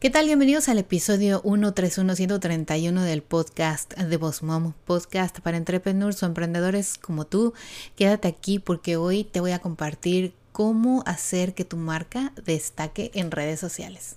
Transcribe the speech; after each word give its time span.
¿Qué 0.00 0.08
tal? 0.08 0.24
Bienvenidos 0.24 0.70
al 0.70 0.78
episodio 0.78 1.42
131-131 1.42 3.02
del 3.02 3.22
podcast 3.22 3.92
de 3.98 4.16
Boss 4.16 4.42
Mom, 4.42 4.72
podcast 4.86 5.40
para 5.40 5.58
entrepreneurs 5.58 6.22
o 6.22 6.26
emprendedores 6.26 6.96
como 6.96 7.26
tú. 7.26 7.52
Quédate 7.96 8.26
aquí 8.26 8.58
porque 8.58 8.96
hoy 8.96 9.24
te 9.24 9.40
voy 9.40 9.52
a 9.52 9.58
compartir 9.58 10.32
cómo 10.52 11.02
hacer 11.04 11.52
que 11.52 11.66
tu 11.66 11.76
marca 11.76 12.32
destaque 12.46 13.10
en 13.12 13.30
redes 13.30 13.60
sociales. 13.60 14.16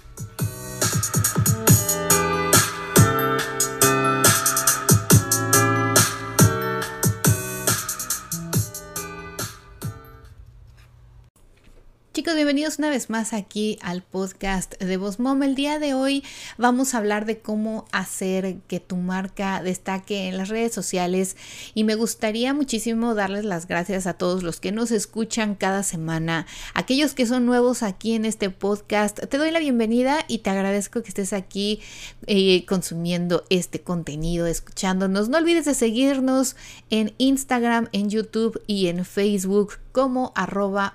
Chicos, 12.13 12.35
bienvenidos 12.35 12.77
una 12.77 12.89
vez 12.89 13.09
más 13.09 13.31
aquí 13.31 13.79
al 13.81 14.01
podcast 14.01 14.77
de 14.83 14.97
Voz 14.97 15.17
Mom. 15.17 15.43
El 15.43 15.55
día 15.55 15.79
de 15.79 15.93
hoy 15.93 16.25
vamos 16.57 16.93
a 16.93 16.97
hablar 16.97 17.25
de 17.25 17.39
cómo 17.39 17.85
hacer 17.93 18.57
que 18.67 18.81
tu 18.81 18.97
marca 18.97 19.63
destaque 19.63 20.27
en 20.27 20.37
las 20.37 20.49
redes 20.49 20.73
sociales 20.73 21.37
y 21.73 21.85
me 21.85 21.95
gustaría 21.95 22.53
muchísimo 22.53 23.15
darles 23.15 23.45
las 23.45 23.65
gracias 23.65 24.07
a 24.07 24.15
todos 24.15 24.43
los 24.43 24.59
que 24.59 24.73
nos 24.73 24.91
escuchan 24.91 25.55
cada 25.55 25.83
semana, 25.83 26.47
aquellos 26.73 27.13
que 27.13 27.25
son 27.25 27.45
nuevos 27.45 27.81
aquí 27.81 28.13
en 28.13 28.25
este 28.25 28.49
podcast. 28.49 29.17
Te 29.17 29.37
doy 29.37 29.49
la 29.49 29.59
bienvenida 29.59 30.25
y 30.27 30.39
te 30.39 30.49
agradezco 30.49 31.03
que 31.03 31.07
estés 31.07 31.31
aquí 31.31 31.79
eh, 32.27 32.65
consumiendo 32.65 33.45
este 33.49 33.79
contenido, 33.79 34.47
escuchándonos. 34.47 35.29
No 35.29 35.37
olvides 35.37 35.63
de 35.63 35.75
seguirnos 35.75 36.57
en 36.89 37.13
Instagram, 37.19 37.87
en 37.93 38.09
YouTube 38.09 38.61
y 38.67 38.87
en 38.87 39.05
Facebook 39.05 39.75
como 39.91 40.31
arroba 40.35 40.93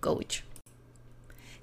Coach. 0.00 0.40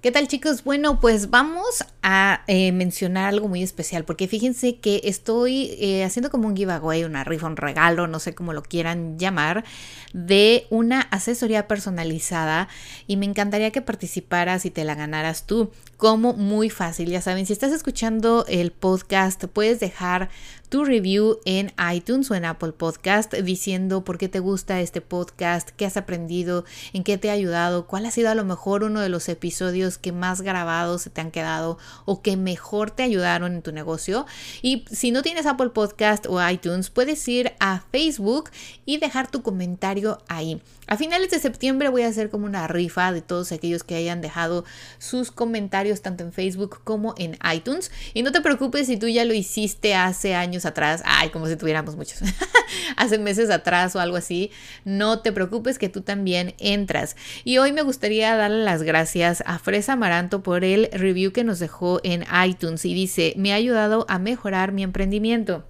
¿Qué 0.00 0.12
tal 0.12 0.28
chicos? 0.28 0.62
Bueno, 0.62 1.00
pues 1.00 1.28
vamos 1.28 1.84
a 2.04 2.44
eh, 2.46 2.70
mencionar 2.70 3.24
algo 3.24 3.48
muy 3.48 3.64
especial 3.64 4.04
porque 4.04 4.28
fíjense 4.28 4.76
que 4.76 5.00
estoy 5.02 5.76
eh, 5.80 6.04
haciendo 6.04 6.30
como 6.30 6.46
un 6.46 6.56
giveaway, 6.56 7.02
una 7.02 7.24
rifa, 7.24 7.48
un 7.48 7.56
regalo, 7.56 8.06
no 8.06 8.20
sé 8.20 8.32
cómo 8.32 8.52
lo 8.52 8.62
quieran 8.62 9.18
llamar, 9.18 9.64
de 10.12 10.68
una 10.70 11.00
asesoría 11.00 11.66
personalizada 11.66 12.68
y 13.08 13.16
me 13.16 13.26
encantaría 13.26 13.72
que 13.72 13.82
participaras 13.82 14.64
y 14.66 14.70
te 14.70 14.84
la 14.84 14.94
ganaras 14.94 15.46
tú. 15.46 15.72
Como 15.96 16.32
muy 16.32 16.70
fácil, 16.70 17.10
ya 17.10 17.20
saben, 17.20 17.44
si 17.44 17.52
estás 17.52 17.72
escuchando 17.72 18.44
el 18.46 18.70
podcast, 18.70 19.46
puedes 19.46 19.80
dejar 19.80 20.28
tu 20.68 20.84
review 20.84 21.38
en 21.44 21.72
iTunes 21.92 22.30
o 22.30 22.34
en 22.34 22.44
Apple 22.44 22.72
Podcast 22.72 23.34
diciendo 23.34 24.04
por 24.04 24.18
qué 24.18 24.28
te 24.28 24.40
gusta 24.40 24.80
este 24.80 25.00
podcast, 25.00 25.70
qué 25.70 25.86
has 25.86 25.96
aprendido, 25.96 26.64
en 26.92 27.04
qué 27.04 27.16
te 27.16 27.30
ha 27.30 27.32
ayudado, 27.32 27.86
cuál 27.86 28.06
ha 28.06 28.10
sido 28.10 28.30
a 28.30 28.34
lo 28.34 28.44
mejor 28.44 28.84
uno 28.84 29.00
de 29.00 29.08
los 29.08 29.28
episodios 29.28 29.98
que 29.98 30.12
más 30.12 30.42
grabados 30.42 31.02
se 31.02 31.10
te 31.10 31.20
han 31.20 31.30
quedado 31.30 31.78
o 32.04 32.20
que 32.20 32.36
mejor 32.36 32.90
te 32.90 33.02
ayudaron 33.02 33.54
en 33.54 33.62
tu 33.62 33.72
negocio. 33.72 34.26
Y 34.60 34.84
si 34.90 35.10
no 35.10 35.22
tienes 35.22 35.46
Apple 35.46 35.70
Podcast 35.70 36.26
o 36.28 36.46
iTunes, 36.46 36.90
puedes 36.90 37.26
ir 37.28 37.52
a 37.60 37.80
Facebook 37.90 38.50
y 38.84 38.98
dejar 38.98 39.30
tu 39.30 39.42
comentario 39.42 40.18
ahí. 40.28 40.60
A 40.86 40.96
finales 40.96 41.30
de 41.30 41.38
septiembre 41.38 41.90
voy 41.90 42.02
a 42.02 42.08
hacer 42.08 42.30
como 42.30 42.46
una 42.46 42.66
rifa 42.66 43.12
de 43.12 43.20
todos 43.20 43.52
aquellos 43.52 43.84
que 43.84 43.94
hayan 43.94 44.22
dejado 44.22 44.64
sus 44.98 45.30
comentarios 45.30 46.00
tanto 46.00 46.24
en 46.24 46.32
Facebook 46.32 46.80
como 46.82 47.14
en 47.18 47.36
iTunes. 47.52 47.90
Y 48.14 48.22
no 48.22 48.32
te 48.32 48.40
preocupes 48.40 48.86
si 48.86 48.96
tú 48.96 49.06
ya 49.06 49.26
lo 49.26 49.34
hiciste 49.34 49.94
hace 49.94 50.34
años 50.34 50.57
atrás, 50.66 51.02
ay, 51.04 51.30
como 51.30 51.46
si 51.46 51.56
tuviéramos 51.56 51.96
muchos, 51.96 52.20
hace 52.96 53.18
meses 53.18 53.50
atrás 53.50 53.94
o 53.96 54.00
algo 54.00 54.16
así, 54.16 54.50
no 54.84 55.20
te 55.20 55.32
preocupes 55.32 55.78
que 55.78 55.88
tú 55.88 56.02
también 56.02 56.54
entras. 56.58 57.16
Y 57.44 57.58
hoy 57.58 57.72
me 57.72 57.82
gustaría 57.82 58.34
darle 58.36 58.64
las 58.64 58.82
gracias 58.82 59.42
a 59.46 59.58
Fresa 59.58 59.94
Amaranto 59.94 60.42
por 60.42 60.64
el 60.64 60.88
review 60.92 61.32
que 61.32 61.44
nos 61.44 61.58
dejó 61.58 62.00
en 62.02 62.24
iTunes 62.46 62.84
y 62.84 62.94
dice, 62.94 63.34
me 63.36 63.52
ha 63.52 63.56
ayudado 63.56 64.06
a 64.08 64.18
mejorar 64.18 64.72
mi 64.72 64.82
emprendimiento 64.82 65.64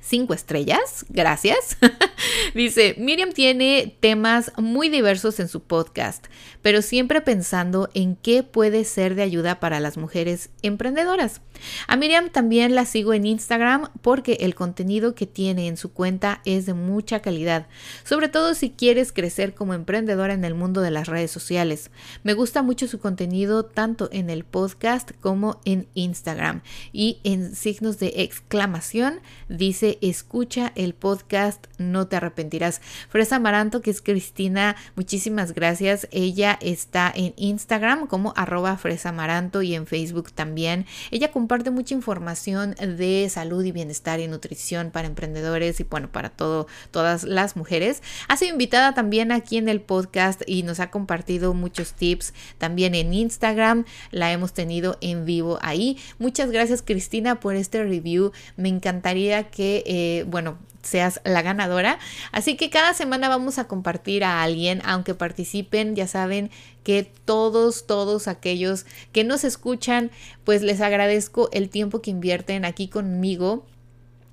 cinco 0.00 0.34
estrellas, 0.34 1.06
gracias. 1.08 1.76
Dice, 2.54 2.94
Miriam 2.98 3.32
tiene 3.32 3.96
temas 4.00 4.52
muy 4.56 4.88
diversos 4.88 5.38
en 5.40 5.48
su 5.48 5.62
podcast, 5.62 6.26
pero 6.62 6.82
siempre 6.82 7.20
pensando 7.20 7.88
en 7.94 8.16
qué 8.16 8.42
puede 8.42 8.84
ser 8.84 9.14
de 9.14 9.22
ayuda 9.22 9.60
para 9.60 9.80
las 9.80 9.96
mujeres 9.96 10.50
emprendedoras. 10.62 11.40
A 11.86 11.96
Miriam 11.96 12.30
también 12.30 12.74
la 12.74 12.84
sigo 12.84 13.12
en 13.14 13.26
Instagram 13.26 13.88
porque 14.02 14.38
el 14.40 14.54
contenido 14.54 15.14
que 15.14 15.26
tiene 15.26 15.68
en 15.68 15.76
su 15.76 15.92
cuenta 15.92 16.40
es 16.44 16.66
de 16.66 16.74
mucha 16.74 17.20
calidad, 17.20 17.66
sobre 18.04 18.28
todo 18.28 18.54
si 18.54 18.70
quieres 18.70 19.12
crecer 19.12 19.54
como 19.54 19.74
emprendedora 19.74 20.34
en 20.34 20.44
el 20.44 20.54
mundo 20.54 20.80
de 20.80 20.90
las 20.90 21.08
redes 21.08 21.30
sociales. 21.30 21.90
Me 22.22 22.34
gusta 22.34 22.62
mucho 22.62 22.86
su 22.86 22.98
contenido 22.98 23.64
tanto 23.64 24.08
en 24.12 24.30
el 24.30 24.44
podcast 24.44 25.12
como 25.20 25.60
en 25.64 25.88
Instagram 25.94 26.62
y 26.92 27.18
en 27.24 27.54
signos 27.54 27.98
de 27.98 28.12
exclamación 28.16 29.20
dice 29.48 29.98
escucha 30.00 30.72
el 30.74 30.94
podcast, 30.94 31.66
no 31.78 32.06
te 32.06 32.16
arrepentirás. 32.16 32.80
Fresa 33.08 33.36
Amaranto, 33.36 33.80
que 33.80 33.90
es 33.90 34.02
Cristina, 34.02 34.76
muchísimas 34.96 35.52
gracias. 35.52 36.08
Ella 36.10 36.58
está 36.60 37.12
en 37.14 37.34
Instagram 37.36 38.06
como 38.06 38.32
arroba 38.36 38.76
Fresa 38.76 39.10
Amaranto 39.10 39.62
y 39.62 39.74
en 39.74 39.86
Facebook 39.86 40.32
también. 40.32 40.86
Ella 41.10 41.30
mucha 41.72 41.94
información 41.94 42.76
de 42.78 43.28
salud 43.28 43.64
y 43.64 43.72
bienestar 43.72 44.20
y 44.20 44.28
nutrición 44.28 44.90
para 44.92 45.08
emprendedores 45.08 45.80
y 45.80 45.84
bueno, 45.84 46.10
para 46.10 46.30
todo, 46.30 46.68
todas 46.92 47.24
las 47.24 47.56
mujeres. 47.56 48.02
Ha 48.28 48.36
sido 48.36 48.52
invitada 48.52 48.94
también 48.94 49.32
aquí 49.32 49.56
en 49.56 49.68
el 49.68 49.80
podcast 49.80 50.42
y 50.46 50.62
nos 50.62 50.78
ha 50.78 50.90
compartido 50.90 51.52
muchos 51.52 51.92
tips 51.94 52.34
también 52.58 52.94
en 52.94 53.12
Instagram. 53.12 53.84
La 54.12 54.30
hemos 54.30 54.52
tenido 54.52 54.96
en 55.00 55.24
vivo 55.24 55.58
ahí. 55.60 55.98
Muchas 56.18 56.52
gracias 56.52 56.82
Cristina 56.82 57.40
por 57.40 57.56
este 57.56 57.82
review. 57.82 58.30
Me 58.56 58.68
encantaría 58.68 59.50
que 59.50 59.82
eh, 59.86 60.24
bueno, 60.28 60.56
seas 60.82 61.20
la 61.24 61.42
ganadora. 61.42 61.98
Así 62.32 62.56
que 62.56 62.70
cada 62.70 62.94
semana 62.94 63.28
vamos 63.28 63.58
a 63.58 63.68
compartir 63.68 64.24
a 64.24 64.42
alguien, 64.42 64.80
aunque 64.84 65.14
participen, 65.14 65.94
ya 65.96 66.06
saben 66.06 66.50
que 66.84 67.04
todos, 67.24 67.86
todos 67.86 68.28
aquellos 68.28 68.86
que 69.12 69.24
nos 69.24 69.44
escuchan, 69.44 70.10
pues 70.44 70.62
les 70.62 70.80
agradezco 70.80 71.48
el 71.52 71.68
tiempo 71.68 72.00
que 72.02 72.10
invierten 72.10 72.64
aquí 72.64 72.88
conmigo 72.88 73.66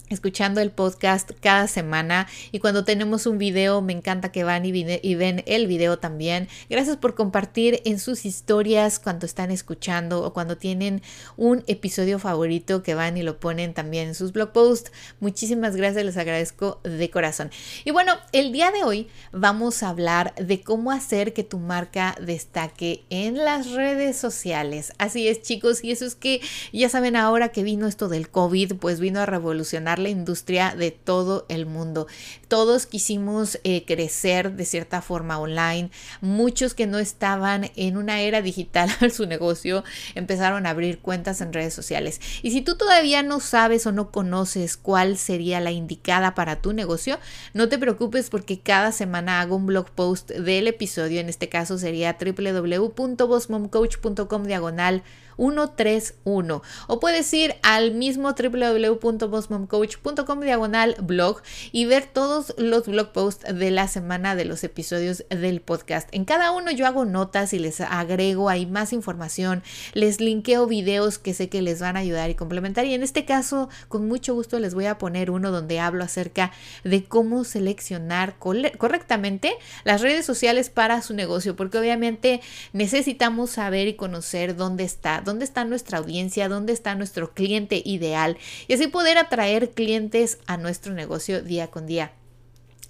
escuchando 0.10 0.62
el 0.62 0.72
podcast 0.72 1.32
cada 1.42 1.68
semana 1.68 2.28
y 2.52 2.60
cuando 2.60 2.84
tenemos 2.84 3.26
un 3.26 3.38
video 3.38 3.82
me 3.82 3.94
encanta 3.94 4.32
que 4.32 4.44
van 4.44 4.66
y, 4.66 5.16
ven 5.16 5.44
el 5.46 5.68
video 5.68 6.00
también. 6.00 6.48
Gracias 6.70 6.98
por 6.98 7.16
compartir 7.16 7.82
en 7.86 8.00
sus 8.00 8.26
historias 8.26 9.00
cuando 9.00 9.26
están 9.26 9.52
escuchando 9.52 10.24
o 10.24 10.34
cuando 10.34 10.58
tienen 10.58 11.02
un 11.36 11.64
episodio 11.68 12.20
favorito 12.20 12.84
que 12.84 12.96
van 12.96 13.18
y 13.18 13.24
lo 13.24 13.40
ponen 13.40 13.74
también 13.74 14.10
en 14.10 14.16
sus 14.16 14.32
blog 14.32 14.52
posts. 14.52 14.92
Muchísimas 15.20 15.76
gracias, 15.76 16.06
les 16.06 16.18
agradezco 16.18 16.80
de 16.84 17.10
corazón. 17.10 17.52
Y 17.84 17.92
bueno, 17.92 18.14
el 18.32 18.52
día 18.52 18.72
de 18.72 18.84
hoy 18.84 19.08
vamos 19.32 19.84
a 19.84 19.90
hablar 19.90 20.34
de 20.36 20.62
cómo 20.62 20.92
hacer 20.92 21.34
que 21.34 21.44
tu 21.44 21.60
marca 21.60 22.16
destaque 22.22 23.04
en 23.10 23.38
las 23.38 23.72
redes 23.72 24.18
sociales. 24.18 24.94
Así 24.98 25.28
es 25.28 25.42
chicos 25.42 25.84
y 25.84 25.92
eso 25.92 26.06
es 26.06 26.16
que 26.16 26.42
ya 26.72 26.90
saben 26.90 27.16
ahora 27.16 27.50
que 27.50 27.64
vino 27.64 27.88
esto 27.88 28.08
del 28.08 28.30
COVID, 28.30 28.76
pues 28.76 29.00
vino 29.00 29.20
a 29.20 29.26
revolucionar 29.26 29.97
la 30.00 30.10
industria 30.10 30.76
de 30.76 30.92
todo 30.92 31.46
el 31.50 31.66
mundo. 31.66 32.08
Todos 32.48 32.86
quisimos 32.86 33.60
eh, 33.64 33.86
crecer 33.86 34.54
de 34.54 34.66
cierta 34.66 35.02
forma 35.02 35.40
online. 35.40 35.90
Muchos 36.22 36.74
que 36.74 36.88
no 36.88 37.00
estaban 37.00 37.72
en 37.76 37.98
una 37.98 38.22
era 38.22 38.42
digital 38.42 38.90
su 39.12 39.26
negocio 39.26 39.84
empezaron 40.16 40.66
a 40.66 40.72
abrir 40.72 41.00
cuentas 41.00 41.42
en 41.42 41.54
redes 41.54 41.74
sociales. 41.74 42.20
Y 42.42 42.52
si 42.52 42.62
tú 42.62 42.78
todavía 42.78 43.24
no 43.24 43.40
sabes 43.40 43.86
o 43.86 43.92
no 43.92 44.12
conoces 44.12 44.78
cuál 44.78 45.18
sería 45.18 45.60
la 45.60 45.72
indicada 45.72 46.36
para 46.36 46.62
tu 46.62 46.74
negocio, 46.74 47.20
no 47.54 47.70
te 47.70 47.78
preocupes 47.78 48.30
porque 48.30 48.60
cada 48.60 48.92
semana 48.92 49.42
hago 49.42 49.56
un 49.56 49.66
blog 49.66 49.90
post 49.92 50.30
del 50.32 50.68
episodio. 50.68 51.20
En 51.20 51.30
este 51.30 51.50
caso 51.50 51.78
sería 51.78 52.18
www.bosmomcoach.com 52.20 54.44
diagonal 54.44 55.04
131 55.38 56.64
o 56.88 57.00
puedes 57.00 57.32
ir 57.32 57.58
al 57.62 57.94
mismo 57.94 58.34
www.bossmomcoach 58.34 59.68
miriamcoach.com 59.68 60.42
diagonal 60.42 60.96
blog 61.02 61.42
y 61.72 61.86
ver 61.86 62.08
los 62.58 62.86
blog 62.86 63.12
posts 63.12 63.46
de 63.54 63.72
la 63.72 63.88
semana 63.88 64.36
de 64.36 64.46
los 64.46 64.64
episodios 64.64 65.26
del 65.30 65.62
podcast. 65.62 66.08
En 66.12 66.26
cada 66.26 66.52
uno 66.52 66.72
yo 66.72 66.86
hago 66.86 67.06
notas 67.06 67.54
y 67.54 67.60
les 67.60 67.82
agrego 67.82 68.50
ahí 68.50 68.66
más 68.66 68.94
información, 68.94 69.64
les 69.94 70.22
linkeo 70.22 70.68
videos 70.68 71.18
que 71.18 71.34
sé 71.34 71.50
que 71.50 71.62
les 71.62 71.82
van 71.82 71.98
a 71.98 72.02
ayudar 72.02 72.30
y 72.30 72.36
complementar 72.36 72.86
y 72.86 72.94
en 72.94 73.04
este 73.04 73.26
caso 73.26 73.70
con 73.88 74.08
mucho 74.08 74.34
gusto 74.34 74.60
les 74.60 74.74
voy 74.74 74.86
a 74.86 74.98
poner 74.98 75.32
uno 75.32 75.52
donde 75.52 75.80
hablo 75.80 76.04
acerca 76.04 76.52
de 76.84 77.04
cómo 77.04 77.44
seleccionar 77.44 78.38
correctamente 78.38 79.54
las 79.84 80.02
redes 80.02 80.26
sociales 80.26 80.70
para 80.70 81.02
su 81.02 81.14
negocio, 81.14 81.56
porque 81.56 81.78
obviamente 81.78 82.42
necesitamos 82.74 83.52
saber 83.52 83.88
y 83.88 83.96
conocer 83.96 84.56
dónde 84.56 84.84
está, 84.84 85.22
dónde 85.22 85.46
está 85.46 85.66
nuestra 85.66 85.98
audiencia, 85.98 86.50
dónde 86.50 86.74
está 86.74 86.96
nuestro 86.96 87.34
cliente 87.34 87.82
ideal 87.84 88.38
y 88.68 88.74
así 88.74 88.88
poder 88.88 89.18
atraer 89.18 89.72
clientes 89.72 90.38
a 90.46 90.58
nuestro 90.58 90.94
negocio 90.94 91.42
día 91.42 91.68
con 91.68 91.88
día. 91.88 92.12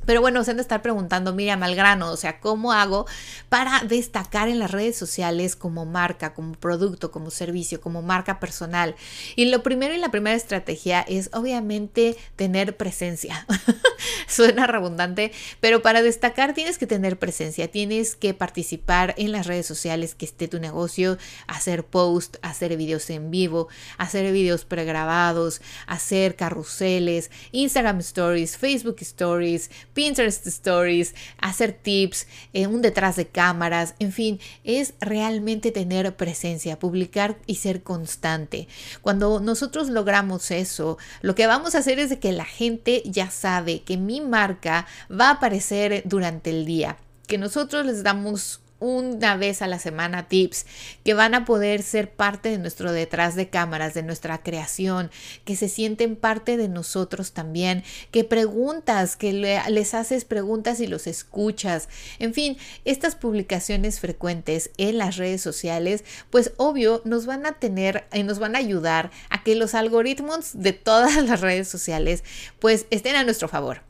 Pero 0.07 0.21
bueno, 0.21 0.41
se 0.45 0.51
han 0.51 0.57
de 0.57 0.61
estar 0.61 0.81
preguntando, 0.81 1.33
Miriam, 1.33 1.61
al 1.63 1.75
grano, 1.75 2.11
o 2.11 2.15
sea, 2.15 2.39
¿cómo 2.39 2.71
hago 2.71 3.05
para 3.49 3.81
destacar 3.81 4.47
en 4.47 4.57
las 4.57 4.71
redes 4.71 4.95
sociales 4.95 5.57
como 5.57 5.85
marca, 5.85 6.33
como 6.33 6.53
producto, 6.53 7.11
como 7.11 7.29
servicio, 7.29 7.81
como 7.81 8.01
marca 8.01 8.39
personal? 8.39 8.95
Y 9.35 9.51
lo 9.51 9.63
primero 9.63 9.93
y 9.93 9.97
la 9.97 10.09
primera 10.09 10.37
estrategia 10.37 11.01
es 11.01 11.29
obviamente 11.33 12.15
tener 12.37 12.77
presencia. 12.77 13.45
Suena 14.27 14.65
redundante, 14.65 15.33
pero 15.59 15.81
para 15.81 16.01
destacar 16.01 16.53
tienes 16.53 16.77
que 16.77 16.87
tener 16.87 17.19
presencia, 17.19 17.69
tienes 17.69 18.15
que 18.15 18.33
participar 18.33 19.13
en 19.17 19.33
las 19.33 19.45
redes 19.45 19.65
sociales 19.65 20.15
que 20.15 20.25
esté 20.25 20.47
tu 20.47 20.59
negocio, 20.59 21.17
hacer 21.47 21.83
post, 21.83 22.37
hacer 22.43 22.77
videos 22.77 23.09
en 23.09 23.29
vivo, 23.29 23.67
hacer 23.97 24.31
videos 24.31 24.63
pregrabados, 24.63 25.61
hacer 25.85 26.37
carruseles, 26.37 27.29
Instagram 27.51 27.99
Stories, 27.99 28.57
Facebook 28.57 28.97
Stories, 29.01 29.69
Pinterest 29.97 30.45
Stories, 30.45 31.15
hacer 31.39 31.71
tips, 31.73 32.27
eh, 32.53 32.67
un 32.67 32.83
detrás 32.83 33.15
de 33.15 33.25
cámaras, 33.25 33.95
en 33.97 34.11
fin, 34.11 34.39
es 34.63 34.93
realmente 35.01 35.71
tener 35.71 36.15
presencia, 36.15 36.77
publicar 36.77 37.39
y 37.47 37.55
ser 37.55 37.81
constante. 37.81 38.67
Cuando 39.01 39.39
nosotros 39.39 39.89
logramos 39.89 40.51
eso, 40.51 40.99
lo 41.21 41.33
que 41.33 41.47
vamos 41.47 41.73
a 41.73 41.79
hacer 41.79 41.97
es 41.97 42.15
que 42.17 42.31
la 42.31 42.45
gente 42.45 43.01
ya 43.05 43.31
sabe 43.31 43.81
que 43.81 43.97
mi 43.97 44.21
marca 44.21 44.85
va 45.09 45.29
a 45.29 45.31
aparecer 45.31 46.03
durante 46.05 46.51
el 46.51 46.67
día, 46.67 46.97
que 47.25 47.39
nosotros 47.39 47.83
les 47.83 48.03
damos 48.03 48.61
una 48.79 49.35
vez 49.35 49.61
a 49.61 49.67
la 49.67 49.79
semana 49.79 50.27
tips 50.27 50.65
que 51.03 51.13
van 51.13 51.33
a 51.33 51.45
poder 51.45 51.81
ser 51.83 52.11
parte 52.11 52.49
de 52.49 52.57
nuestro 52.57 52.91
detrás 52.91 53.35
de 53.35 53.49
cámaras, 53.49 53.93
de 53.93 54.03
nuestra 54.03 54.39
creación, 54.39 55.11
que 55.45 55.55
se 55.55 55.69
sienten 55.69 56.15
parte 56.15 56.57
de 56.57 56.67
nosotros 56.69 57.31
también, 57.31 57.83
que 58.11 58.23
preguntas, 58.23 59.15
que 59.15 59.33
les 59.33 59.93
haces 59.93 60.25
preguntas 60.25 60.79
y 60.79 60.87
los 60.87 61.07
escuchas. 61.07 61.89
En 62.19 62.33
fin, 62.33 62.57
estas 62.85 63.15
publicaciones 63.15 63.99
frecuentes 63.99 64.71
en 64.77 64.97
las 64.97 65.17
redes 65.17 65.41
sociales, 65.41 66.03
pues 66.29 66.51
obvio 66.57 67.01
nos 67.05 67.25
van 67.25 67.45
a 67.45 67.53
tener 67.53 68.05
y 68.13 68.23
nos 68.23 68.39
van 68.39 68.55
a 68.55 68.59
ayudar 68.59 69.11
a 69.29 69.43
que 69.43 69.55
los 69.55 69.73
algoritmos 69.73 70.51
de 70.53 70.73
todas 70.73 71.23
las 71.23 71.41
redes 71.41 71.67
sociales 71.67 72.23
pues 72.59 72.85
estén 72.89 73.15
a 73.15 73.23
nuestro 73.23 73.47
favor 73.47 73.86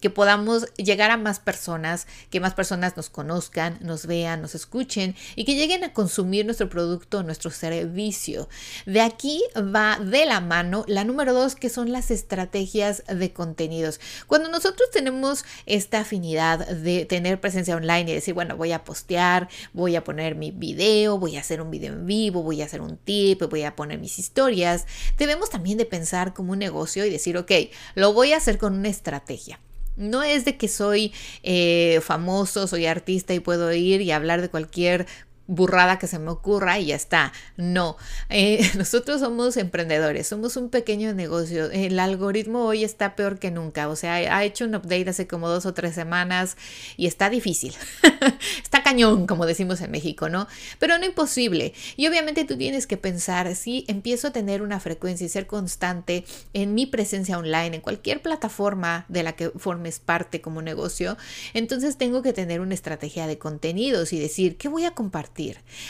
que 0.00 0.10
podamos 0.10 0.66
llegar 0.76 1.10
a 1.10 1.16
más 1.16 1.40
personas, 1.40 2.06
que 2.30 2.40
más 2.40 2.54
personas 2.54 2.96
nos 2.96 3.10
conozcan, 3.10 3.78
nos 3.80 4.06
vean, 4.06 4.42
nos 4.42 4.54
escuchen 4.54 5.14
y 5.36 5.44
que 5.44 5.54
lleguen 5.54 5.84
a 5.84 5.92
consumir 5.92 6.44
nuestro 6.44 6.68
producto, 6.68 7.22
nuestro 7.22 7.50
servicio. 7.50 8.48
De 8.86 9.00
aquí 9.00 9.42
va 9.56 9.98
de 9.98 10.26
la 10.26 10.40
mano 10.40 10.84
la 10.86 11.04
número 11.04 11.32
dos, 11.32 11.54
que 11.54 11.68
son 11.68 11.92
las 11.92 12.10
estrategias 12.10 13.02
de 13.06 13.32
contenidos. 13.32 14.00
Cuando 14.26 14.48
nosotros 14.48 14.90
tenemos 14.90 15.44
esta 15.66 16.00
afinidad 16.00 16.66
de 16.66 17.04
tener 17.04 17.40
presencia 17.40 17.76
online 17.76 18.10
y 18.10 18.14
decir, 18.14 18.34
bueno, 18.34 18.56
voy 18.56 18.72
a 18.72 18.84
postear, 18.84 19.48
voy 19.72 19.96
a 19.96 20.04
poner 20.04 20.34
mi 20.34 20.50
video, 20.50 21.18
voy 21.18 21.36
a 21.36 21.40
hacer 21.40 21.60
un 21.60 21.70
video 21.70 21.92
en 21.92 22.06
vivo, 22.06 22.42
voy 22.42 22.62
a 22.62 22.66
hacer 22.66 22.80
un 22.80 22.96
tip, 22.96 23.42
voy 23.48 23.64
a 23.64 23.76
poner 23.76 23.98
mis 23.98 24.18
historias, 24.18 24.86
debemos 25.16 25.50
también 25.50 25.78
de 25.78 25.84
pensar 25.84 26.34
como 26.34 26.52
un 26.52 26.58
negocio 26.58 27.04
y 27.04 27.10
decir, 27.10 27.36
ok, 27.36 27.52
lo 27.94 28.12
voy 28.12 28.32
a 28.32 28.38
hacer 28.38 28.58
con 28.58 28.74
una 28.74 28.88
estrategia. 28.88 29.60
No 29.98 30.22
es 30.22 30.44
de 30.44 30.56
que 30.56 30.68
soy 30.68 31.12
eh, 31.42 32.00
famoso, 32.02 32.66
soy 32.66 32.86
artista 32.86 33.34
y 33.34 33.40
puedo 33.40 33.72
ir 33.72 34.00
y 34.00 34.12
hablar 34.12 34.40
de 34.40 34.48
cualquier 34.48 35.06
burrada 35.48 35.98
que 35.98 36.06
se 36.06 36.20
me 36.20 36.30
ocurra 36.30 36.78
y 36.78 36.86
ya 36.86 36.94
está. 36.94 37.32
No, 37.56 37.96
eh, 38.28 38.70
nosotros 38.76 39.20
somos 39.20 39.56
emprendedores, 39.56 40.28
somos 40.28 40.56
un 40.56 40.68
pequeño 40.68 41.12
negocio. 41.14 41.70
El 41.72 41.98
algoritmo 41.98 42.64
hoy 42.66 42.84
está 42.84 43.16
peor 43.16 43.40
que 43.40 43.50
nunca, 43.50 43.88
o 43.88 43.96
sea, 43.96 44.14
ha 44.14 44.44
hecho 44.44 44.66
un 44.66 44.76
update 44.76 45.10
hace 45.10 45.26
como 45.26 45.48
dos 45.48 45.66
o 45.66 45.74
tres 45.74 45.94
semanas 45.94 46.56
y 46.96 47.06
está 47.06 47.30
difícil. 47.30 47.74
está 48.62 48.82
cañón, 48.82 49.26
como 49.26 49.46
decimos 49.46 49.80
en 49.80 49.90
México, 49.90 50.28
¿no? 50.28 50.46
Pero 50.78 50.98
no 50.98 51.06
imposible. 51.06 51.72
Y 51.96 52.06
obviamente 52.06 52.44
tú 52.44 52.56
tienes 52.56 52.86
que 52.86 52.98
pensar, 52.98 53.54
si 53.56 53.86
empiezo 53.88 54.28
a 54.28 54.32
tener 54.32 54.60
una 54.60 54.80
frecuencia 54.80 55.24
y 55.24 55.30
ser 55.30 55.46
constante 55.46 56.24
en 56.52 56.74
mi 56.74 56.86
presencia 56.86 57.38
online, 57.38 57.76
en 57.76 57.80
cualquier 57.80 58.20
plataforma 58.20 59.06
de 59.08 59.22
la 59.22 59.32
que 59.32 59.50
formes 59.56 59.98
parte 59.98 60.42
como 60.42 60.60
negocio, 60.60 61.16
entonces 61.54 61.96
tengo 61.96 62.20
que 62.20 62.34
tener 62.34 62.60
una 62.60 62.74
estrategia 62.74 63.26
de 63.26 63.38
contenidos 63.38 64.12
y 64.12 64.18
decir, 64.18 64.58
¿qué 64.58 64.68
voy 64.68 64.84
a 64.84 64.90
compartir? 64.90 65.37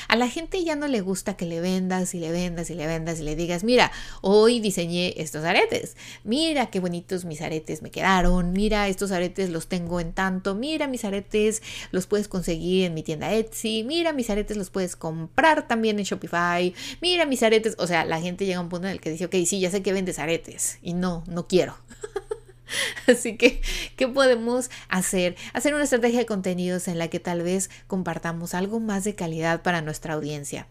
A 0.08 0.16
la 0.16 0.28
gente 0.28 0.62
ya 0.62 0.76
no 0.76 0.88
le 0.88 1.00
gusta 1.00 1.36
que 1.36 1.46
le 1.46 1.60
vendas 1.60 2.14
y 2.14 2.20
le 2.20 2.30
vendas 2.30 2.70
y 2.70 2.74
le 2.74 2.86
vendas 2.86 3.20
y 3.20 3.22
le 3.22 3.34
digas, 3.34 3.64
mira, 3.64 3.90
hoy 4.20 4.60
diseñé 4.60 5.14
estos 5.16 5.44
aretes, 5.44 5.96
mira 6.24 6.66
qué 6.66 6.80
bonitos 6.80 7.24
mis 7.24 7.40
aretes 7.40 7.80
me 7.82 7.90
quedaron, 7.90 8.52
mira, 8.52 8.88
estos 8.88 9.10
aretes 9.10 9.50
los 9.50 9.66
tengo 9.66 10.00
en 10.00 10.12
tanto, 10.12 10.54
mira, 10.54 10.86
mis 10.86 11.04
aretes 11.04 11.62
los 11.90 12.06
puedes 12.06 12.28
conseguir 12.28 12.84
en 12.84 12.94
mi 12.94 13.02
tienda 13.02 13.32
Etsy, 13.32 13.84
mira, 13.84 14.12
mis 14.12 14.28
aretes 14.30 14.56
los 14.56 14.70
puedes 14.70 14.96
comprar 14.96 15.66
también 15.66 15.98
en 15.98 16.04
Shopify, 16.04 16.74
mira, 17.00 17.24
mis 17.24 17.42
aretes, 17.42 17.74
o 17.78 17.86
sea, 17.86 18.04
la 18.04 18.20
gente 18.20 18.44
llega 18.44 18.58
a 18.58 18.62
un 18.62 18.68
punto 18.68 18.86
en 18.86 18.92
el 18.92 19.00
que 19.00 19.10
dice, 19.10 19.24
ok, 19.24 19.34
sí, 19.46 19.60
ya 19.60 19.70
sé 19.70 19.82
que 19.82 19.92
vendes 19.92 20.18
aretes 20.18 20.78
y 20.82 20.92
no, 20.92 21.24
no 21.26 21.46
quiero. 21.46 21.76
Así 23.06 23.36
que, 23.36 23.60
¿qué 23.96 24.08
podemos 24.08 24.70
hacer? 24.88 25.36
Hacer 25.52 25.74
una 25.74 25.84
estrategia 25.84 26.20
de 26.20 26.26
contenidos 26.26 26.88
en 26.88 26.98
la 26.98 27.08
que 27.08 27.20
tal 27.20 27.42
vez 27.42 27.70
compartamos 27.86 28.54
algo 28.54 28.80
más 28.80 29.04
de 29.04 29.14
calidad 29.14 29.62
para 29.62 29.82
nuestra 29.82 30.14
audiencia. 30.14 30.68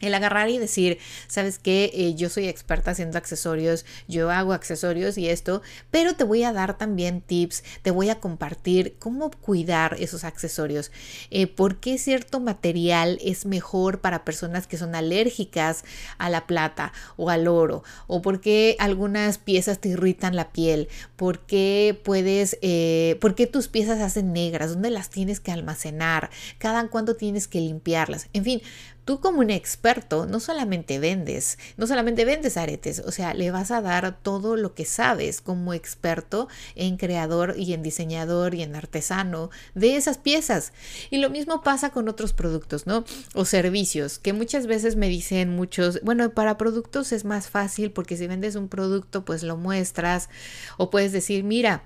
El 0.00 0.14
agarrar 0.14 0.48
y 0.48 0.58
decir, 0.58 0.98
sabes 1.28 1.58
que 1.58 1.90
eh, 1.94 2.14
yo 2.14 2.28
soy 2.28 2.48
experta 2.48 2.90
haciendo 2.92 3.18
accesorios, 3.18 3.84
yo 4.08 4.30
hago 4.30 4.52
accesorios 4.52 5.18
y 5.18 5.28
esto, 5.28 5.62
pero 5.90 6.14
te 6.14 6.24
voy 6.24 6.42
a 6.42 6.52
dar 6.52 6.78
también 6.78 7.20
tips, 7.20 7.62
te 7.82 7.90
voy 7.90 8.08
a 8.10 8.18
compartir 8.18 8.96
cómo 8.98 9.30
cuidar 9.30 9.96
esos 10.00 10.24
accesorios, 10.24 10.90
eh, 11.30 11.46
por 11.46 11.76
qué 11.80 11.98
cierto 11.98 12.40
material 12.40 13.18
es 13.22 13.46
mejor 13.46 14.00
para 14.00 14.24
personas 14.24 14.66
que 14.66 14.78
son 14.78 14.94
alérgicas 14.94 15.84
a 16.18 16.30
la 16.30 16.46
plata 16.46 16.92
o 17.16 17.30
al 17.30 17.46
oro, 17.46 17.84
o 18.06 18.22
por 18.22 18.40
qué 18.40 18.76
algunas 18.78 19.38
piezas 19.38 19.80
te 19.80 19.90
irritan 19.90 20.34
la 20.34 20.50
piel, 20.50 20.88
por 21.16 21.40
qué 21.40 22.00
puedes, 22.04 22.58
eh, 22.62 23.18
por 23.20 23.34
qué 23.34 23.46
tus 23.46 23.68
piezas 23.68 24.00
hacen 24.00 24.32
negras, 24.32 24.70
dónde 24.70 24.90
las 24.90 25.10
tienes 25.10 25.40
que 25.40 25.52
almacenar, 25.52 26.30
cada 26.58 26.80
cuánto 26.88 27.16
tienes 27.16 27.48
que 27.48 27.60
limpiarlas, 27.60 28.28
en 28.32 28.44
fin, 28.44 28.62
Tú 29.10 29.18
como 29.18 29.40
un 29.40 29.50
experto 29.50 30.24
no 30.24 30.38
solamente 30.38 31.00
vendes, 31.00 31.58
no 31.76 31.88
solamente 31.88 32.24
vendes 32.24 32.56
aretes, 32.56 33.00
o 33.04 33.10
sea, 33.10 33.34
le 33.34 33.50
vas 33.50 33.72
a 33.72 33.80
dar 33.80 34.16
todo 34.22 34.54
lo 34.54 34.72
que 34.72 34.84
sabes 34.84 35.40
como 35.40 35.74
experto 35.74 36.46
en 36.76 36.96
creador 36.96 37.56
y 37.58 37.74
en 37.74 37.82
diseñador 37.82 38.54
y 38.54 38.62
en 38.62 38.76
artesano 38.76 39.50
de 39.74 39.96
esas 39.96 40.16
piezas. 40.18 40.72
Y 41.10 41.18
lo 41.18 41.28
mismo 41.28 41.60
pasa 41.64 41.90
con 41.90 42.08
otros 42.08 42.32
productos, 42.32 42.86
¿no? 42.86 43.04
O 43.34 43.44
servicios, 43.44 44.20
que 44.20 44.32
muchas 44.32 44.68
veces 44.68 44.94
me 44.94 45.08
dicen 45.08 45.56
muchos, 45.56 46.00
bueno, 46.04 46.30
para 46.30 46.56
productos 46.56 47.10
es 47.10 47.24
más 47.24 47.50
fácil 47.50 47.90
porque 47.90 48.16
si 48.16 48.28
vendes 48.28 48.54
un 48.54 48.68
producto, 48.68 49.24
pues 49.24 49.42
lo 49.42 49.56
muestras 49.56 50.28
o 50.76 50.90
puedes 50.90 51.10
decir, 51.10 51.42
mira, 51.42 51.82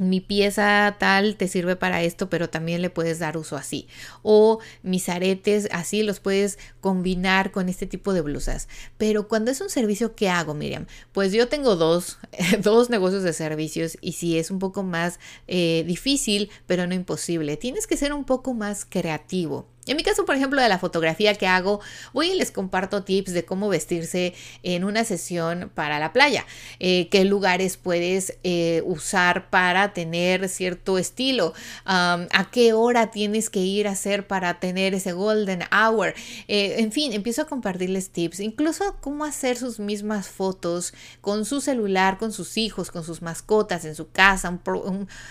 mi 0.00 0.20
pieza 0.20 0.96
tal 0.98 1.36
te 1.36 1.48
sirve 1.48 1.76
para 1.76 2.02
esto, 2.02 2.28
pero 2.28 2.50
también 2.50 2.82
le 2.82 2.90
puedes 2.90 3.18
dar 3.18 3.36
uso 3.36 3.56
así. 3.56 3.86
O 4.22 4.58
mis 4.82 5.08
aretes 5.08 5.68
así 5.72 6.02
los 6.02 6.20
puedes 6.20 6.58
combinar 6.80 7.50
con 7.50 7.68
este 7.68 7.86
tipo 7.86 8.12
de 8.12 8.20
blusas. 8.20 8.68
Pero 8.98 9.28
cuando 9.28 9.50
es 9.50 9.60
un 9.60 9.70
servicio, 9.70 10.14
¿qué 10.14 10.28
hago, 10.28 10.54
Miriam? 10.54 10.86
Pues 11.12 11.32
yo 11.32 11.48
tengo 11.48 11.76
dos, 11.76 12.18
dos 12.62 12.90
negocios 12.90 13.22
de 13.22 13.32
servicios 13.32 13.96
y 14.00 14.12
si 14.12 14.38
es 14.38 14.50
un 14.50 14.58
poco 14.58 14.82
más 14.82 15.20
eh, 15.46 15.84
difícil, 15.86 16.50
pero 16.66 16.86
no 16.86 16.94
imposible. 16.94 17.56
Tienes 17.56 17.86
que 17.86 17.96
ser 17.96 18.12
un 18.12 18.24
poco 18.24 18.54
más 18.54 18.84
creativo. 18.84 19.69
En 19.86 19.96
mi 19.96 20.02
caso, 20.02 20.26
por 20.26 20.36
ejemplo, 20.36 20.60
de 20.60 20.68
la 20.68 20.78
fotografía 20.78 21.34
que 21.34 21.46
hago, 21.46 21.80
voy 22.12 22.32
y 22.32 22.34
les 22.34 22.50
comparto 22.50 23.02
tips 23.02 23.32
de 23.32 23.46
cómo 23.46 23.70
vestirse 23.70 24.34
en 24.62 24.84
una 24.84 25.04
sesión 25.04 25.72
para 25.74 25.98
la 25.98 26.12
playa, 26.12 26.44
eh, 26.80 27.08
qué 27.08 27.24
lugares 27.24 27.78
puedes 27.78 28.36
eh, 28.42 28.82
usar 28.84 29.48
para 29.48 29.94
tener 29.94 30.50
cierto 30.50 30.98
estilo, 30.98 31.54
a 31.86 32.48
qué 32.52 32.74
hora 32.74 33.10
tienes 33.10 33.48
que 33.48 33.60
ir 33.60 33.88
a 33.88 33.92
hacer 33.92 34.26
para 34.26 34.60
tener 34.60 34.94
ese 34.94 35.12
golden 35.12 35.62
hour, 35.72 36.14
eh, 36.46 36.76
en 36.78 36.92
fin, 36.92 37.14
empiezo 37.14 37.42
a 37.42 37.46
compartirles 37.46 38.10
tips, 38.10 38.40
incluso 38.40 38.96
cómo 39.00 39.24
hacer 39.24 39.56
sus 39.56 39.80
mismas 39.80 40.28
fotos 40.28 40.92
con 41.22 41.46
su 41.46 41.62
celular, 41.62 42.18
con 42.18 42.32
sus 42.32 42.58
hijos, 42.58 42.90
con 42.90 43.02
sus 43.02 43.22
mascotas 43.22 43.86
en 43.86 43.94
su 43.94 44.10
casa, 44.10 44.60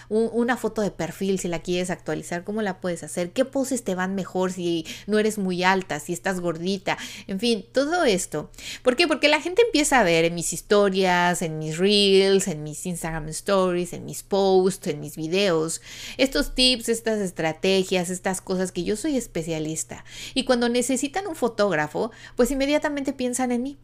una 0.09 0.57
foto 0.57 0.81
de 0.81 0.89
perfil 0.89 1.39
si 1.39 1.47
la 1.47 1.59
quieres 1.59 1.91
actualizar, 1.91 2.43
cómo 2.43 2.63
la 2.63 2.81
puedes 2.81 3.03
hacer, 3.03 3.31
qué 3.31 3.45
poses 3.45 3.83
te 3.83 3.93
van 3.93 4.15
mejor 4.15 4.39
si 4.51 4.85
no 5.07 5.19
eres 5.19 5.37
muy 5.37 5.63
alta, 5.63 5.99
si 5.99 6.13
estás 6.13 6.39
gordita, 6.39 6.97
en 7.27 7.39
fin, 7.39 7.65
todo 7.71 8.03
esto. 8.03 8.51
¿Por 8.83 8.95
qué? 8.95 9.07
Porque 9.07 9.29
la 9.29 9.41
gente 9.41 9.61
empieza 9.61 9.99
a 9.99 10.03
ver 10.03 10.25
en 10.25 10.35
mis 10.35 10.53
historias, 10.53 11.41
en 11.41 11.59
mis 11.59 11.77
reels, 11.77 12.47
en 12.47 12.63
mis 12.63 12.85
Instagram 12.85 13.27
stories, 13.29 13.93
en 13.93 14.05
mis 14.05 14.23
posts, 14.23 14.87
en 14.87 14.99
mis 14.99 15.15
videos, 15.15 15.81
estos 16.17 16.55
tips, 16.55 16.89
estas 16.89 17.19
estrategias, 17.19 18.09
estas 18.09 18.41
cosas 18.41 18.71
que 18.71 18.83
yo 18.83 18.95
soy 18.95 19.17
especialista. 19.17 20.03
Y 20.33 20.45
cuando 20.45 20.69
necesitan 20.69 21.27
un 21.27 21.35
fotógrafo, 21.35 22.11
pues 22.35 22.51
inmediatamente 22.51 23.13
piensan 23.13 23.51
en 23.51 23.63
mí. 23.63 23.77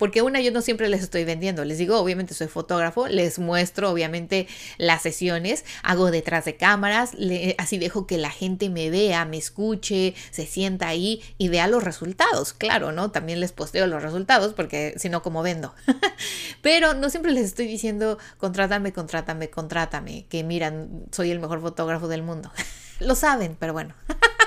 Porque 0.00 0.22
una, 0.22 0.40
yo 0.40 0.50
no 0.50 0.62
siempre 0.62 0.88
les 0.88 1.02
estoy 1.02 1.24
vendiendo. 1.24 1.62
Les 1.64 1.76
digo, 1.76 1.98
obviamente 1.98 2.32
soy 2.32 2.48
fotógrafo, 2.48 3.06
les 3.06 3.38
muestro 3.38 3.90
obviamente 3.90 4.48
las 4.78 5.02
sesiones, 5.02 5.66
hago 5.82 6.10
detrás 6.10 6.46
de 6.46 6.56
cámaras, 6.56 7.12
así 7.58 7.76
dejo 7.76 8.06
que 8.06 8.16
la 8.16 8.30
gente 8.30 8.70
me 8.70 8.88
vea, 8.88 9.26
me 9.26 9.36
escuche, 9.36 10.14
se 10.30 10.46
sienta 10.46 10.88
ahí 10.88 11.22
y 11.36 11.50
vea 11.50 11.68
los 11.68 11.84
resultados. 11.84 12.54
Claro, 12.54 12.92
¿no? 12.92 13.10
También 13.10 13.40
les 13.40 13.52
posteo 13.52 13.86
los 13.86 14.02
resultados 14.02 14.54
porque 14.54 14.94
si 14.96 15.10
no, 15.10 15.22
como 15.22 15.42
vendo? 15.42 15.74
Pero 16.62 16.94
no 16.94 17.10
siempre 17.10 17.32
les 17.32 17.44
estoy 17.44 17.66
diciendo, 17.66 18.16
contrátame, 18.38 18.94
contrátame, 18.94 19.50
contrátame, 19.50 20.24
que 20.30 20.42
miran, 20.44 21.04
soy 21.12 21.30
el 21.30 21.40
mejor 21.40 21.60
fotógrafo 21.60 22.08
del 22.08 22.22
mundo. 22.22 22.50
Lo 23.00 23.14
saben, 23.14 23.56
pero 23.58 23.72
bueno. 23.72 23.94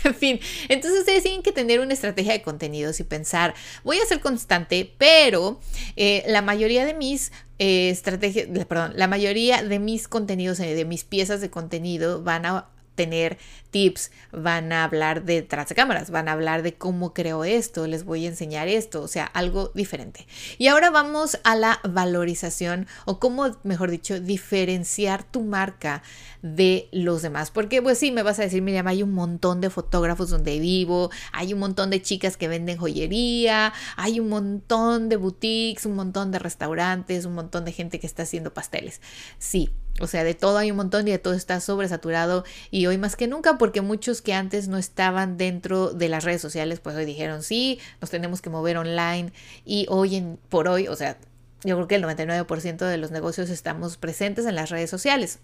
en 0.04 0.14
fin, 0.14 0.40
entonces 0.68 1.00
ustedes 1.00 1.22
tienen 1.22 1.42
que 1.42 1.52
tener 1.52 1.80
una 1.80 1.94
estrategia 1.94 2.32
de 2.32 2.42
contenidos 2.42 3.00
y 3.00 3.04
pensar, 3.04 3.54
voy 3.84 3.98
a 3.98 4.06
ser 4.06 4.20
constante, 4.20 4.92
pero 4.98 5.60
eh, 5.96 6.24
la 6.26 6.42
mayoría 6.42 6.84
de 6.84 6.94
mis 6.94 7.32
eh, 7.58 7.90
estrategias, 7.90 8.46
perdón, 8.66 8.92
la 8.96 9.08
mayoría 9.08 9.62
de 9.62 9.78
mis 9.78 10.08
contenidos, 10.08 10.60
eh, 10.60 10.74
de 10.74 10.84
mis 10.84 11.04
piezas 11.04 11.40
de 11.40 11.50
contenido 11.50 12.22
van 12.22 12.46
a 12.46 12.68
tener 12.94 13.38
tips, 13.70 14.10
van 14.32 14.72
a 14.72 14.84
hablar 14.84 15.24
de 15.24 15.42
tras 15.42 15.68
de 15.68 15.74
cámaras, 15.74 16.10
van 16.10 16.28
a 16.28 16.32
hablar 16.32 16.62
de 16.62 16.74
cómo 16.74 17.14
creo 17.14 17.44
esto, 17.44 17.86
les 17.86 18.04
voy 18.04 18.24
a 18.24 18.28
enseñar 18.28 18.68
esto, 18.68 19.02
o 19.02 19.08
sea, 19.08 19.24
algo 19.24 19.70
diferente. 19.74 20.26
Y 20.58 20.68
ahora 20.68 20.90
vamos 20.90 21.38
a 21.44 21.54
la 21.56 21.80
valorización 21.88 22.86
o 23.04 23.18
cómo, 23.18 23.56
mejor 23.62 23.90
dicho, 23.90 24.20
diferenciar 24.20 25.24
tu 25.24 25.42
marca 25.42 26.02
de 26.42 26.88
los 26.92 27.22
demás. 27.22 27.50
Porque 27.50 27.82
pues 27.82 27.98
sí, 27.98 28.10
me 28.10 28.22
vas 28.22 28.38
a 28.38 28.42
decir, 28.42 28.62
Miriam, 28.62 28.86
hay 28.86 29.02
un 29.02 29.12
montón 29.12 29.60
de 29.60 29.70
fotógrafos 29.70 30.30
donde 30.30 30.58
vivo, 30.58 31.10
hay 31.32 31.52
un 31.52 31.60
montón 31.60 31.90
de 31.90 32.02
chicas 32.02 32.36
que 32.36 32.48
venden 32.48 32.78
joyería, 32.78 33.72
hay 33.96 34.20
un 34.20 34.28
montón 34.28 35.08
de 35.08 35.16
boutiques, 35.16 35.86
un 35.86 35.96
montón 35.96 36.30
de 36.30 36.38
restaurantes, 36.38 37.24
un 37.24 37.34
montón 37.34 37.64
de 37.64 37.72
gente 37.72 38.00
que 38.00 38.06
está 38.06 38.22
haciendo 38.22 38.54
pasteles. 38.54 39.00
Sí, 39.38 39.70
o 40.00 40.06
sea, 40.06 40.24
de 40.24 40.34
todo 40.34 40.58
hay 40.58 40.70
un 40.70 40.76
montón 40.76 41.08
y 41.08 41.10
de 41.10 41.18
todo 41.18 41.34
está 41.34 41.60
sobresaturado 41.60 42.44
y 42.70 42.86
hoy 42.86 42.98
más 42.98 43.16
que 43.16 43.26
nunca 43.26 43.57
porque 43.58 43.80
muchos 43.80 44.22
que 44.22 44.32
antes 44.32 44.68
no 44.68 44.78
estaban 44.78 45.36
dentro 45.36 45.90
de 45.92 46.08
las 46.08 46.24
redes 46.24 46.40
sociales 46.40 46.80
pues 46.80 46.96
hoy 46.96 47.04
dijeron 47.04 47.42
sí, 47.42 47.78
nos 48.00 48.10
tenemos 48.10 48.40
que 48.40 48.50
mover 48.50 48.76
online 48.76 49.32
y 49.64 49.86
hoy 49.88 50.16
en, 50.16 50.38
por 50.48 50.68
hoy, 50.68 50.88
o 50.88 50.96
sea, 50.96 51.18
yo 51.64 51.74
creo 51.74 51.88
que 51.88 51.96
el 51.96 52.04
99% 52.04 52.76
de 52.76 52.96
los 52.98 53.10
negocios 53.10 53.50
estamos 53.50 53.96
presentes 53.96 54.46
en 54.46 54.54
las 54.54 54.70
redes 54.70 54.90
sociales. 54.90 55.40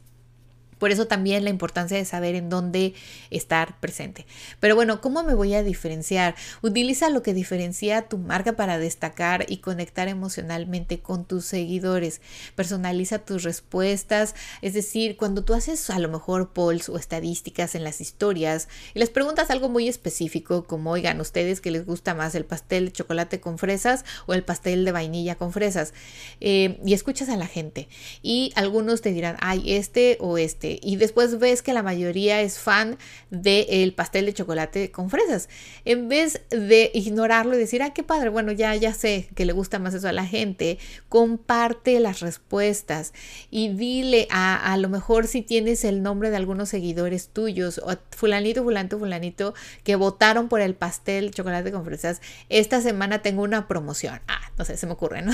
Por 0.79 0.91
eso 0.91 1.07
también 1.07 1.45
la 1.45 1.51
importancia 1.51 1.97
de 1.97 2.05
saber 2.05 2.35
en 2.35 2.49
dónde 2.49 2.95
estar 3.31 3.79
presente. 3.81 4.27
Pero 4.61 4.75
bueno, 4.75 5.01
¿cómo 5.01 5.23
me 5.23 5.35
voy 5.35 5.55
a 5.55 5.63
diferenciar? 5.63 6.35
Utiliza 6.63 7.11
lo 7.11 7.23
que 7.23 7.35
diferencia 7.35 8.03
tu 8.03 8.19
marca 8.19 8.55
para 8.55 8.79
destacar 8.79 9.47
y 9.49 9.59
conectar 9.59 10.09
emocionalmente 10.09 11.01
con 11.01 11.25
tus 11.25 11.45
seguidores. 11.45 12.21
Personaliza 12.55 13.19
tus 13.19 13.43
respuestas. 13.43 14.35
Es 14.63 14.75
decir, 14.75 15.17
cuando 15.17 15.45
tú 15.45 15.55
haces 15.55 15.91
a 15.91 15.99
lo 15.99 16.09
mejor 16.09 16.53
polls 16.53 16.89
o 16.89 16.97
estadísticas 16.97 17.75
en 17.75 17.85
las 17.85 18.01
historias 18.01 18.69
y 18.95 18.99
les 18.99 19.11
preguntas 19.11 19.51
algo 19.51 19.69
muy 19.69 19.89
específico, 19.89 20.65
como 20.65 20.93
oigan, 20.93 21.21
ustedes 21.21 21.61
que 21.61 21.71
les 21.71 21.87
gusta 21.87 22.15
más 22.15 22.35
el 22.35 22.45
pastel 22.45 22.87
de 22.87 22.93
chocolate 22.93 23.41
con 23.41 23.59
fresas 23.59 24.05
o 24.27 24.35
el 24.35 24.43
pastel 24.43 24.85
de 24.85 24.93
vainilla 24.93 25.35
con 25.37 25.53
fresas. 25.53 25.93
Eh, 26.41 26.81
y 26.85 26.95
escuchas 26.95 27.29
a 27.29 27.37
la 27.37 27.47
gente. 27.47 27.89
Y 28.23 28.53
algunos 28.57 29.01
te 29.01 29.13
dirán, 29.13 29.37
ay, 29.41 29.75
este 29.75 30.17
o 30.21 30.39
este 30.39 30.64
y 30.83 30.97
después 30.97 31.39
ves 31.39 31.63
que 31.63 31.73
la 31.73 31.83
mayoría 31.83 32.41
es 32.41 32.59
fan 32.59 32.99
del 33.31 33.93
pastel 33.95 34.27
de 34.27 34.35
chocolate 34.35 34.91
con 34.91 35.11
fresas. 35.11 35.49
En 35.85 36.09
vez 36.09 36.41
de 36.51 36.91
ignorarlo 36.95 37.55
y 37.55 37.59
decir, 37.59 37.83
ah, 37.83 37.93
qué 37.93 38.03
padre, 38.03 38.29
bueno, 38.29 38.53
ya, 38.53 38.75
ya 38.77 38.95
sé 38.95 39.29
que 39.35 39.45
le 39.45 39.53
gusta 39.53 39.79
más 39.79 39.95
eso 39.95 40.09
a 40.09 40.13
la 40.13 40.27
gente, 40.27 40.79
comparte 41.09 42.01
las 42.01 42.21
respuestas 42.21 43.13
y 43.51 43.69
dile 43.69 44.27
a, 44.31 44.73
a 44.73 44.77
lo 44.77 44.89
mejor 44.89 45.27
si 45.27 45.43
tienes 45.43 45.85
el 45.85 46.03
nombre 46.03 46.31
de 46.31 46.37
algunos 46.37 46.69
seguidores 46.69 47.29
tuyos, 47.29 47.79
o 47.79 47.95
fulanito, 48.11 48.63
fulanito, 48.63 48.99
fulanito, 48.99 49.55
que 49.83 49.97
votaron 49.97 50.49
por 50.49 50.61
el 50.61 50.75
pastel 50.75 51.27
de 51.27 51.31
chocolate 51.33 51.73
con 51.73 51.85
fresas, 51.85 52.21
esta 52.49 52.81
semana 52.81 53.23
tengo 53.23 53.43
una 53.43 53.69
promoción. 53.69 54.21
Ah, 54.29 54.41
no 54.57 54.65
sé, 54.65 54.77
se 54.77 54.87
me 54.87 54.93
ocurre, 54.93 55.23
¿no? 55.23 55.33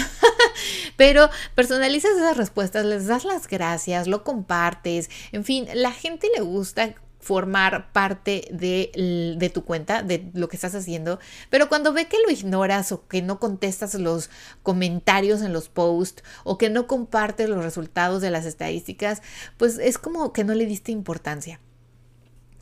Pero 0.96 1.28
personalizas 1.54 2.12
esas 2.16 2.36
respuestas, 2.36 2.84
les 2.84 3.06
das 3.06 3.24
las 3.24 3.48
gracias, 3.48 4.06
lo 4.06 4.24
compartes, 4.24 5.10
en 5.32 5.44
fin, 5.44 5.66
la 5.74 5.92
gente 5.92 6.28
le 6.36 6.42
gusta 6.42 6.94
formar 7.20 7.92
parte 7.92 8.48
de, 8.50 9.50
tu 9.52 9.64
cuenta, 9.64 10.02
de 10.02 10.30
lo 10.32 10.48
que 10.48 10.56
estás 10.56 10.74
haciendo, 10.74 11.20
pero 11.50 11.68
cuando 11.68 11.92
ve 11.92 12.06
que 12.06 12.16
lo 12.26 12.30
ignoras 12.30 12.92
o 12.92 13.06
que 13.06 13.22
no 13.22 13.38
contestas 13.38 13.94
los 13.94 14.30
comentarios 14.62 15.42
en 15.42 15.52
los 15.52 15.68
posts 15.68 16.24
o 16.44 16.56
que 16.56 16.70
no 16.70 16.86
compartes 16.86 17.48
los 17.48 17.62
resultados 17.62 18.22
de 18.22 18.30
las 18.30 18.46
estadísticas, 18.46 19.22
pues 19.58 19.78
es 19.78 19.98
como 19.98 20.32
que 20.32 20.44
no 20.44 20.54
le 20.54 20.66
diste 20.66 20.92
importancia. 20.92 21.60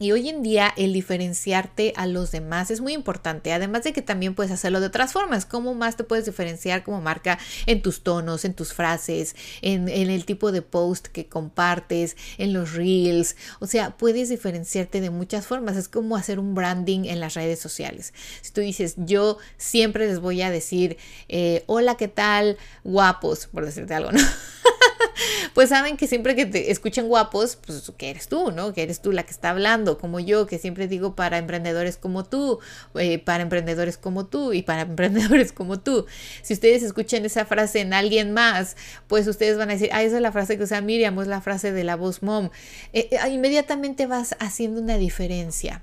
Y 0.00 0.12
hoy 0.12 0.28
en 0.28 0.42
día 0.42 0.72
el 0.76 0.92
diferenciarte 0.92 1.92
a 1.96 2.06
los 2.06 2.30
demás 2.30 2.70
es 2.70 2.80
muy 2.80 2.92
importante, 2.92 3.52
además 3.52 3.82
de 3.82 3.92
que 3.92 4.02
también 4.02 4.34
puedes 4.34 4.52
hacerlo 4.52 4.80
de 4.80 4.86
otras 4.86 5.12
formas. 5.12 5.44
¿Cómo 5.44 5.74
más 5.74 5.96
te 5.96 6.04
puedes 6.04 6.24
diferenciar 6.24 6.84
como 6.84 7.00
marca 7.00 7.38
en 7.66 7.82
tus 7.82 8.02
tonos, 8.02 8.44
en 8.44 8.54
tus 8.54 8.72
frases, 8.72 9.34
en, 9.60 9.88
el 9.88 10.24
tipo 10.24 10.52
de 10.52 10.62
post 10.62 11.08
que 11.08 11.26
compartes, 11.26 12.16
en 12.38 12.52
los 12.52 12.74
reels? 12.74 13.36
O 13.58 13.66
sea, 13.66 13.96
puedes 13.96 14.28
diferenciarte 14.28 15.00
de 15.00 15.10
muchas 15.10 15.46
formas. 15.46 15.76
Es 15.76 15.88
como 15.88 16.16
hacer 16.16 16.38
un 16.38 16.54
branding 16.54 17.06
en 17.06 17.18
las 17.18 17.34
redes 17.34 17.58
sociales. 17.58 18.14
Si 18.40 18.52
tú 18.52 18.60
dices, 18.60 18.94
yo 18.98 19.38
siempre 19.56 20.06
les 20.06 20.20
voy 20.20 20.42
a 20.42 20.50
decir, 20.50 20.96
eh, 21.28 21.64
hola, 21.66 21.96
¿qué 21.96 22.08
tal? 22.08 22.56
Guapos, 22.84 23.46
por 23.46 23.64
decirte 23.64 23.94
algo, 23.94 24.12
¿no? 24.12 24.20
pues 25.54 25.70
saben 25.70 25.96
que 25.96 26.06
siempre 26.06 26.34
que 26.34 26.46
te 26.46 26.70
escuchen 26.70 27.08
guapos, 27.08 27.56
pues 27.56 27.92
que 27.96 28.10
eres 28.10 28.28
tú, 28.28 28.50
¿no? 28.50 28.72
Que 28.72 28.82
eres 28.82 29.00
tú 29.00 29.12
la 29.12 29.24
que 29.24 29.30
está 29.30 29.50
hablando, 29.50 29.98
como 29.98 30.20
yo, 30.20 30.46
que 30.46 30.58
siempre 30.58 30.88
digo 30.88 31.14
para 31.14 31.38
emprendedores 31.38 31.96
como 31.96 32.24
tú, 32.24 32.58
eh, 32.94 33.18
para 33.18 33.42
emprendedores 33.42 33.98
como 33.98 34.26
tú 34.26 34.52
y 34.52 34.62
para 34.62 34.82
emprendedores 34.88 35.52
como 35.52 35.80
tú. 35.80 36.06
Si 36.42 36.54
ustedes 36.54 36.82
escuchan 36.82 37.24
esa 37.24 37.44
frase 37.44 37.80
en 37.80 37.92
alguien 37.92 38.32
más, 38.32 38.76
pues 39.06 39.26
ustedes 39.26 39.56
van 39.56 39.70
a 39.70 39.74
decir, 39.74 39.90
ah, 39.92 40.02
esa 40.02 40.16
es 40.16 40.22
la 40.22 40.32
frase 40.32 40.56
que 40.56 40.64
usa 40.64 40.80
Miriam, 40.80 41.18
es 41.20 41.28
la 41.28 41.40
frase 41.40 41.72
de 41.72 41.84
la 41.84 41.96
voz 41.96 42.22
mom. 42.22 42.50
Eh, 42.92 43.08
eh, 43.10 43.28
inmediatamente 43.30 44.06
vas 44.06 44.36
haciendo 44.40 44.80
una 44.80 44.96
diferencia. 44.98 45.82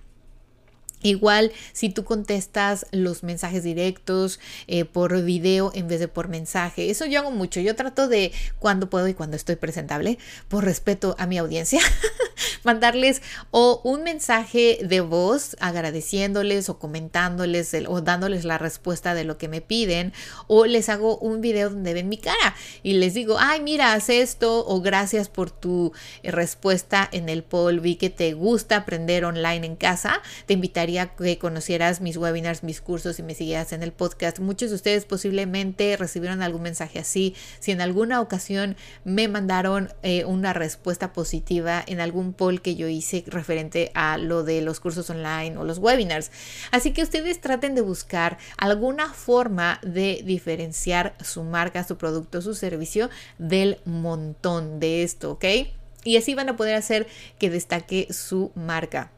Igual 1.02 1.52
si 1.74 1.90
tú 1.90 2.04
contestas 2.04 2.86
los 2.92 3.24
mensajes 3.24 3.64
directos 3.64 4.40
eh, 4.68 4.86
por 4.86 5.22
video 5.24 5.72
en 5.76 5.88
vez 5.88 6.00
de 6.00 6.08
por 6.08 6.30
mensaje. 6.30 6.90
Eso 6.90 7.06
yo 7.06 7.20
hago 7.20 7.32
mucho. 7.32 7.60
Yo 7.60 7.76
trato 7.76 8.08
de 8.08 8.32
cuando 8.60 8.90
puedo 8.90 9.08
y 9.08 9.14
cuando 9.14 9.36
estoy 9.36 9.56
presentable, 9.56 10.18
por 10.48 10.66
respeto 10.66 11.16
a 11.20 11.28
mi 11.28 11.38
audiencia, 11.38 11.80
mandarles 12.64 13.22
o 13.52 13.82
un 13.84 14.04
mensaje 14.04 14.80
de 14.84 15.02
voz 15.02 15.56
agradeciéndoles 15.60 16.70
o 16.70 16.80
comentándoles 16.80 17.76
o 17.88 18.02
dándoles 18.02 18.46
la 18.46 18.58
respuesta 18.58 19.14
de 19.14 19.24
lo 19.24 19.38
que 19.38 19.48
me 19.48 19.62
piden. 19.62 20.14
O 20.48 20.66
les 20.66 20.90
hago 20.90 21.18
un 21.18 21.42
video 21.42 21.70
donde 21.70 21.94
ven 21.94 22.10
mi 22.10 22.18
cara 22.18 22.56
y 22.84 22.94
les 22.94 23.14
digo, 23.14 23.38
ay, 23.40 23.62
mira, 23.62 23.94
haz 23.94 24.10
esto 24.10 24.66
o 24.68 24.82
gracias 24.82 25.30
por 25.30 25.52
tu 25.52 25.94
eh, 26.24 26.32
respuesta 26.32 27.08
en 27.12 27.30
el 27.30 27.44
poll. 27.44 27.80
Vi 27.80 27.96
que 27.96 28.10
te 28.10 28.34
gusta 28.34 28.78
aprender 28.78 29.26
online 29.26 29.66
en 29.66 29.76
casa. 29.76 30.22
Te 30.46 30.54
invitaría 30.54 31.16
que 31.16 31.38
conocieras 31.38 32.02
mis 32.02 32.18
webinars, 32.18 32.64
mis 32.64 32.82
cursos 32.82 33.20
y 33.20 33.24
me 33.24 33.36
siguieras 33.36 33.74
en 33.74 33.84
el 33.84 33.92
podcast. 33.92 34.40
Muchos 34.40 34.70
de 34.70 34.76
ustedes 34.76 35.06
posiblemente 35.06 35.98
recibieron 35.98 36.42
algún 36.42 36.62
mensaje 36.62 37.00
así. 37.00 37.36
Si 37.60 37.72
en 37.72 37.82
alguna 37.82 38.22
ocasión 38.22 38.76
me 39.04 39.28
mandaron 39.28 39.94
eh, 40.04 40.26
una 40.26 40.54
respuesta 40.54 41.14
positiva 41.14 41.84
en 41.86 42.00
algún 42.00 42.25
un 42.26 42.34
poll 42.34 42.62
que 42.62 42.76
yo 42.76 42.88
hice 42.88 43.24
referente 43.28 43.92
a 43.94 44.18
lo 44.18 44.44
de 44.44 44.62
los 44.62 44.80
cursos 44.80 45.10
online 45.10 45.58
o 45.58 45.64
los 45.64 45.78
webinars. 45.78 46.32
Así 46.72 46.92
que 46.92 47.04
ustedes 47.04 47.40
traten 47.40 47.76
de 47.76 47.82
buscar 47.82 48.38
alguna 48.58 49.14
forma 49.14 49.80
de 49.84 50.22
diferenciar 50.26 51.16
su 51.24 51.44
marca, 51.44 51.84
su 51.84 51.98
producto, 51.98 52.42
su 52.42 52.54
servicio 52.56 53.10
del 53.38 53.80
montón 53.86 54.80
de 54.80 55.04
esto, 55.04 55.32
¿ok? 55.32 55.46
Y 56.04 56.18
así 56.18 56.36
van 56.36 56.50
a 56.50 56.58
poder 56.58 56.76
hacer 56.76 57.08
que 57.40 57.50
destaque 57.50 58.08
su 58.12 58.52
marca. 58.56 59.12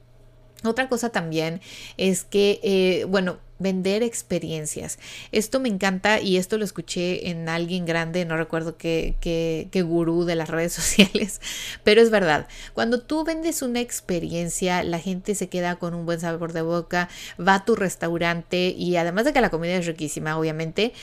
Otra 0.63 0.89
cosa 0.89 1.09
también 1.09 1.61
es 1.97 2.23
que, 2.23 2.59
eh, 2.63 3.05
bueno, 3.05 3.37
vender 3.59 4.03
experiencias. 4.03 4.99
Esto 5.31 5.59
me 5.59 5.69
encanta 5.69 6.19
y 6.19 6.37
esto 6.37 6.57
lo 6.57 6.65
escuché 6.65 7.29
en 7.29 7.49
alguien 7.49 7.85
grande, 7.85 8.25
no 8.25 8.37
recuerdo 8.37 8.77
qué, 8.77 9.15
qué, 9.19 9.67
qué, 9.71 9.81
gurú 9.81 10.25
de 10.25 10.35
las 10.35 10.49
redes 10.49 10.73
sociales, 10.79 11.41
pero 11.83 12.01
es 12.01 12.09
verdad. 12.09 12.47
Cuando 12.73 13.01
tú 13.01 13.23
vendes 13.23 13.61
una 13.61 13.79
experiencia, 13.79 14.83
la 14.83 14.99
gente 14.99 15.35
se 15.35 15.49
queda 15.49 15.77
con 15.77 15.93
un 15.93 16.05
buen 16.05 16.19
sabor 16.19 16.53
de 16.53 16.61
boca, 16.61 17.09
va 17.39 17.55
a 17.55 17.65
tu 17.65 17.75
restaurante 17.75 18.69
y 18.77 18.95
además 18.97 19.25
de 19.25 19.33
que 19.33 19.41
la 19.41 19.49
comida 19.49 19.75
es 19.75 19.85
riquísima, 19.85 20.37
obviamente, 20.37 20.93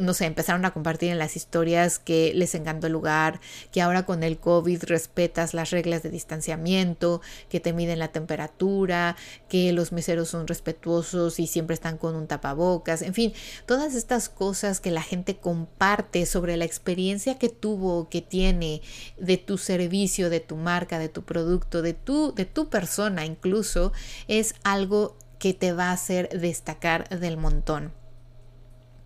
no 0.00 0.14
sé, 0.14 0.26
empezaron 0.26 0.64
a 0.64 0.72
compartir 0.72 1.10
en 1.10 1.18
las 1.18 1.36
historias 1.36 1.98
que 1.98 2.32
les 2.34 2.54
encantó 2.54 2.86
el 2.86 2.92
lugar, 2.92 3.40
que 3.72 3.80
ahora 3.80 4.04
con 4.04 4.22
el 4.22 4.38
COVID 4.38 4.84
respetas 4.84 5.54
las 5.54 5.70
reglas 5.70 6.02
de 6.02 6.10
distanciamiento, 6.10 7.20
que 7.48 7.60
te 7.60 7.72
miden 7.72 7.98
la 7.98 8.08
temperatura, 8.08 9.16
que 9.48 9.72
los 9.72 9.92
meseros 9.92 10.28
son 10.28 10.46
respetuosos 10.46 11.38
y 11.38 11.46
siempre 11.46 11.74
están 11.74 11.98
con 11.98 12.14
un 12.14 12.26
tapabocas, 12.26 13.02
en 13.02 13.14
fin, 13.14 13.32
todas 13.66 13.94
estas 13.94 14.28
cosas 14.28 14.80
que 14.80 14.90
la 14.90 15.02
gente 15.02 15.36
comparte 15.36 16.26
sobre 16.26 16.56
la 16.56 16.64
experiencia 16.64 17.38
que 17.38 17.48
tuvo, 17.48 18.08
que 18.08 18.22
tiene 18.22 18.82
de 19.18 19.36
tu 19.36 19.58
servicio, 19.58 20.30
de 20.30 20.40
tu 20.40 20.56
marca, 20.56 20.98
de 20.98 21.08
tu 21.08 21.24
producto, 21.24 21.82
de 21.82 21.94
tu, 21.94 22.34
de 22.34 22.44
tu 22.44 22.68
persona 22.68 23.24
incluso, 23.24 23.92
es 24.28 24.54
algo 24.64 25.16
que 25.38 25.54
te 25.54 25.72
va 25.72 25.90
a 25.90 25.92
hacer 25.92 26.28
destacar 26.30 27.08
del 27.08 27.36
montón. 27.36 27.92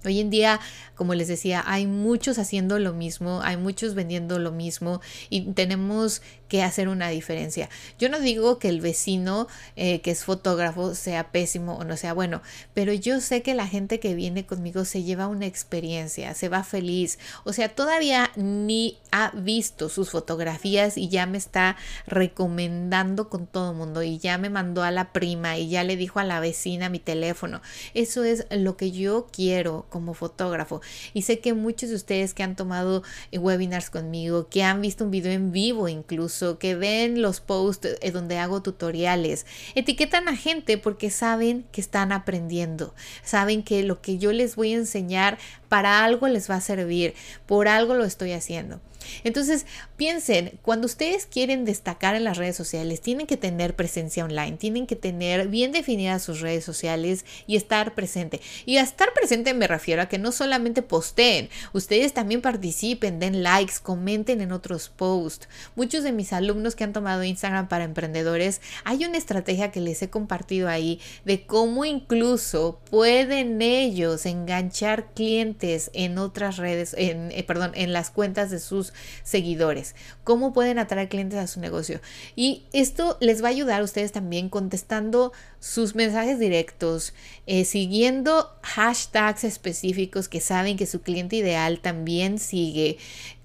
Hoy 0.04 0.20
en 0.20 0.30
día, 0.30 0.60
como 0.94 1.14
les 1.14 1.28
decía, 1.28 1.62
hay 1.66 1.86
muchos 1.86 2.38
haciendo 2.38 2.78
lo 2.78 2.94
mismo, 2.94 3.42
hay 3.42 3.56
muchos 3.56 3.94
vendiendo 3.94 4.38
lo 4.38 4.50
mismo 4.50 5.00
y 5.28 5.52
tenemos 5.52 6.22
que 6.50 6.62
hacer 6.64 6.88
una 6.88 7.08
diferencia. 7.08 7.70
Yo 7.98 8.10
no 8.10 8.18
digo 8.18 8.58
que 8.58 8.68
el 8.68 8.80
vecino 8.80 9.46
eh, 9.76 10.00
que 10.00 10.10
es 10.10 10.24
fotógrafo 10.24 10.94
sea 10.94 11.30
pésimo 11.30 11.76
o 11.76 11.84
no 11.84 11.96
sea 11.96 12.12
bueno, 12.12 12.42
pero 12.74 12.92
yo 12.92 13.20
sé 13.20 13.42
que 13.42 13.54
la 13.54 13.68
gente 13.68 14.00
que 14.00 14.14
viene 14.14 14.44
conmigo 14.44 14.84
se 14.84 15.04
lleva 15.04 15.28
una 15.28 15.46
experiencia, 15.46 16.34
se 16.34 16.48
va 16.48 16.64
feliz, 16.64 17.18
o 17.44 17.52
sea, 17.52 17.68
todavía 17.68 18.32
ni 18.34 18.98
ha 19.12 19.30
visto 19.30 19.88
sus 19.88 20.10
fotografías 20.10 20.98
y 20.98 21.08
ya 21.08 21.24
me 21.26 21.38
está 21.38 21.76
recomendando 22.06 23.28
con 23.28 23.46
todo 23.46 23.70
el 23.70 23.76
mundo 23.76 24.02
y 24.02 24.18
ya 24.18 24.36
me 24.36 24.50
mandó 24.50 24.82
a 24.82 24.90
la 24.90 25.12
prima 25.12 25.56
y 25.56 25.68
ya 25.68 25.84
le 25.84 25.96
dijo 25.96 26.18
a 26.18 26.24
la 26.24 26.40
vecina 26.40 26.88
mi 26.88 26.98
teléfono. 26.98 27.62
Eso 27.94 28.24
es 28.24 28.46
lo 28.50 28.76
que 28.76 28.90
yo 28.90 29.28
quiero 29.32 29.86
como 29.88 30.14
fotógrafo 30.14 30.80
y 31.14 31.22
sé 31.22 31.38
que 31.38 31.54
muchos 31.54 31.90
de 31.90 31.94
ustedes 31.94 32.34
que 32.34 32.42
han 32.42 32.56
tomado 32.56 33.04
webinars 33.32 33.88
conmigo, 33.90 34.48
que 34.48 34.64
han 34.64 34.80
visto 34.80 35.04
un 35.04 35.12
video 35.12 35.32
en 35.32 35.52
vivo 35.52 35.88
incluso, 35.88 36.39
que 36.58 36.74
ven 36.74 37.22
los 37.22 37.40
posts 37.40 37.98
eh, 38.00 38.10
donde 38.10 38.38
hago 38.38 38.62
tutoriales, 38.62 39.46
etiquetan 39.74 40.28
a 40.28 40.36
gente 40.36 40.78
porque 40.78 41.10
saben 41.10 41.64
que 41.72 41.80
están 41.80 42.12
aprendiendo, 42.12 42.94
saben 43.22 43.62
que 43.62 43.82
lo 43.82 44.00
que 44.00 44.18
yo 44.18 44.32
les 44.32 44.56
voy 44.56 44.72
a 44.72 44.78
enseñar 44.78 45.38
para 45.68 46.04
algo 46.04 46.28
les 46.28 46.50
va 46.50 46.56
a 46.56 46.60
servir, 46.60 47.14
por 47.46 47.68
algo 47.68 47.94
lo 47.94 48.04
estoy 48.04 48.32
haciendo. 48.32 48.80
Entonces, 49.24 49.66
piensen, 49.96 50.58
cuando 50.62 50.86
ustedes 50.86 51.26
quieren 51.26 51.64
destacar 51.64 52.14
en 52.14 52.24
las 52.24 52.36
redes 52.36 52.56
sociales, 52.56 53.00
tienen 53.00 53.26
que 53.26 53.36
tener 53.36 53.76
presencia 53.76 54.24
online, 54.24 54.56
tienen 54.56 54.86
que 54.86 54.96
tener 54.96 55.48
bien 55.48 55.72
definidas 55.72 56.22
sus 56.22 56.40
redes 56.40 56.64
sociales 56.64 57.24
y 57.46 57.56
estar 57.56 57.94
presente. 57.94 58.40
Y 58.66 58.76
a 58.76 58.82
estar 58.82 59.12
presente 59.12 59.54
me 59.54 59.66
refiero 59.66 60.02
a 60.02 60.06
que 60.06 60.18
no 60.18 60.32
solamente 60.32 60.82
posteen, 60.82 61.48
ustedes 61.72 62.12
también 62.12 62.40
participen, 62.40 63.18
den 63.18 63.42
likes, 63.42 63.74
comenten 63.82 64.40
en 64.40 64.52
otros 64.52 64.88
posts. 64.88 65.48
Muchos 65.74 66.04
de 66.04 66.12
mis 66.12 66.32
alumnos 66.32 66.74
que 66.74 66.84
han 66.84 66.92
tomado 66.92 67.24
Instagram 67.24 67.68
para 67.68 67.84
emprendedores, 67.84 68.60
hay 68.84 69.04
una 69.04 69.18
estrategia 69.18 69.70
que 69.70 69.80
les 69.80 70.02
he 70.02 70.10
compartido 70.10 70.68
ahí 70.68 71.00
de 71.24 71.46
cómo 71.46 71.84
incluso 71.84 72.80
pueden 72.90 73.62
ellos 73.62 74.26
enganchar 74.26 75.12
clientes 75.14 75.90
en 75.94 76.18
otras 76.18 76.56
redes, 76.56 76.94
en, 76.96 77.30
eh, 77.32 77.44
perdón, 77.44 77.72
en 77.74 77.92
las 77.92 78.10
cuentas 78.10 78.50
de 78.50 78.58
sus 78.58 78.89
seguidores, 79.22 79.94
cómo 80.24 80.52
pueden 80.52 80.78
atraer 80.78 81.08
clientes 81.08 81.38
a 81.38 81.46
su 81.46 81.60
negocio. 81.60 82.00
Y 82.36 82.64
esto 82.72 83.16
les 83.20 83.42
va 83.42 83.48
a 83.48 83.50
ayudar 83.50 83.80
a 83.80 83.84
ustedes 83.84 84.12
también 84.12 84.48
contestando 84.48 85.32
sus 85.58 85.94
mensajes 85.94 86.38
directos, 86.38 87.14
eh, 87.46 87.64
siguiendo 87.64 88.50
hashtags 88.62 89.44
específicos 89.44 90.28
que 90.28 90.40
saben 90.40 90.76
que 90.76 90.86
su 90.86 91.02
cliente 91.02 91.36
ideal 91.36 91.80
también 91.80 92.38
sigue. 92.38 92.98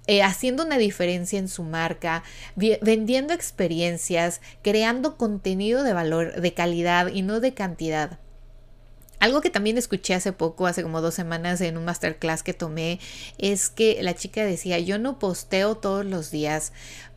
Eh, 0.08 0.22
haciendo 0.22 0.64
una 0.64 0.78
diferencia 0.78 1.40
en 1.40 1.48
su 1.48 1.64
marca, 1.64 2.24
vendiendo 2.56 3.34
experiencias, 3.34 4.40
creando 4.62 5.18
contenido 5.18 5.82
de 5.82 5.94
valor, 5.94 6.40
de 6.40 6.54
calidad 6.54 7.08
y 7.08 7.24
no 7.24 7.40
de 7.40 7.56
cantidad. 7.56 8.20
Algo 9.26 9.42
que 9.42 9.50
también 9.50 9.80
escuché 9.80 10.14
hace 10.14 10.34
poco, 10.34 10.68
hace 10.68 10.84
como 10.84 11.02
dos 11.02 11.16
semanas 11.16 11.60
en 11.62 11.80
un 11.80 11.86
masterclass 11.86 12.44
que 12.44 12.54
tomé, 12.54 13.00
es 13.40 13.72
que 13.72 13.98
la 14.04 14.14
chica 14.14 14.46
decía, 14.46 14.78
yo 14.78 15.00
no 15.00 15.18
posteo 15.18 15.74
todos 15.78 16.06
los 16.06 16.30
días 16.30 16.74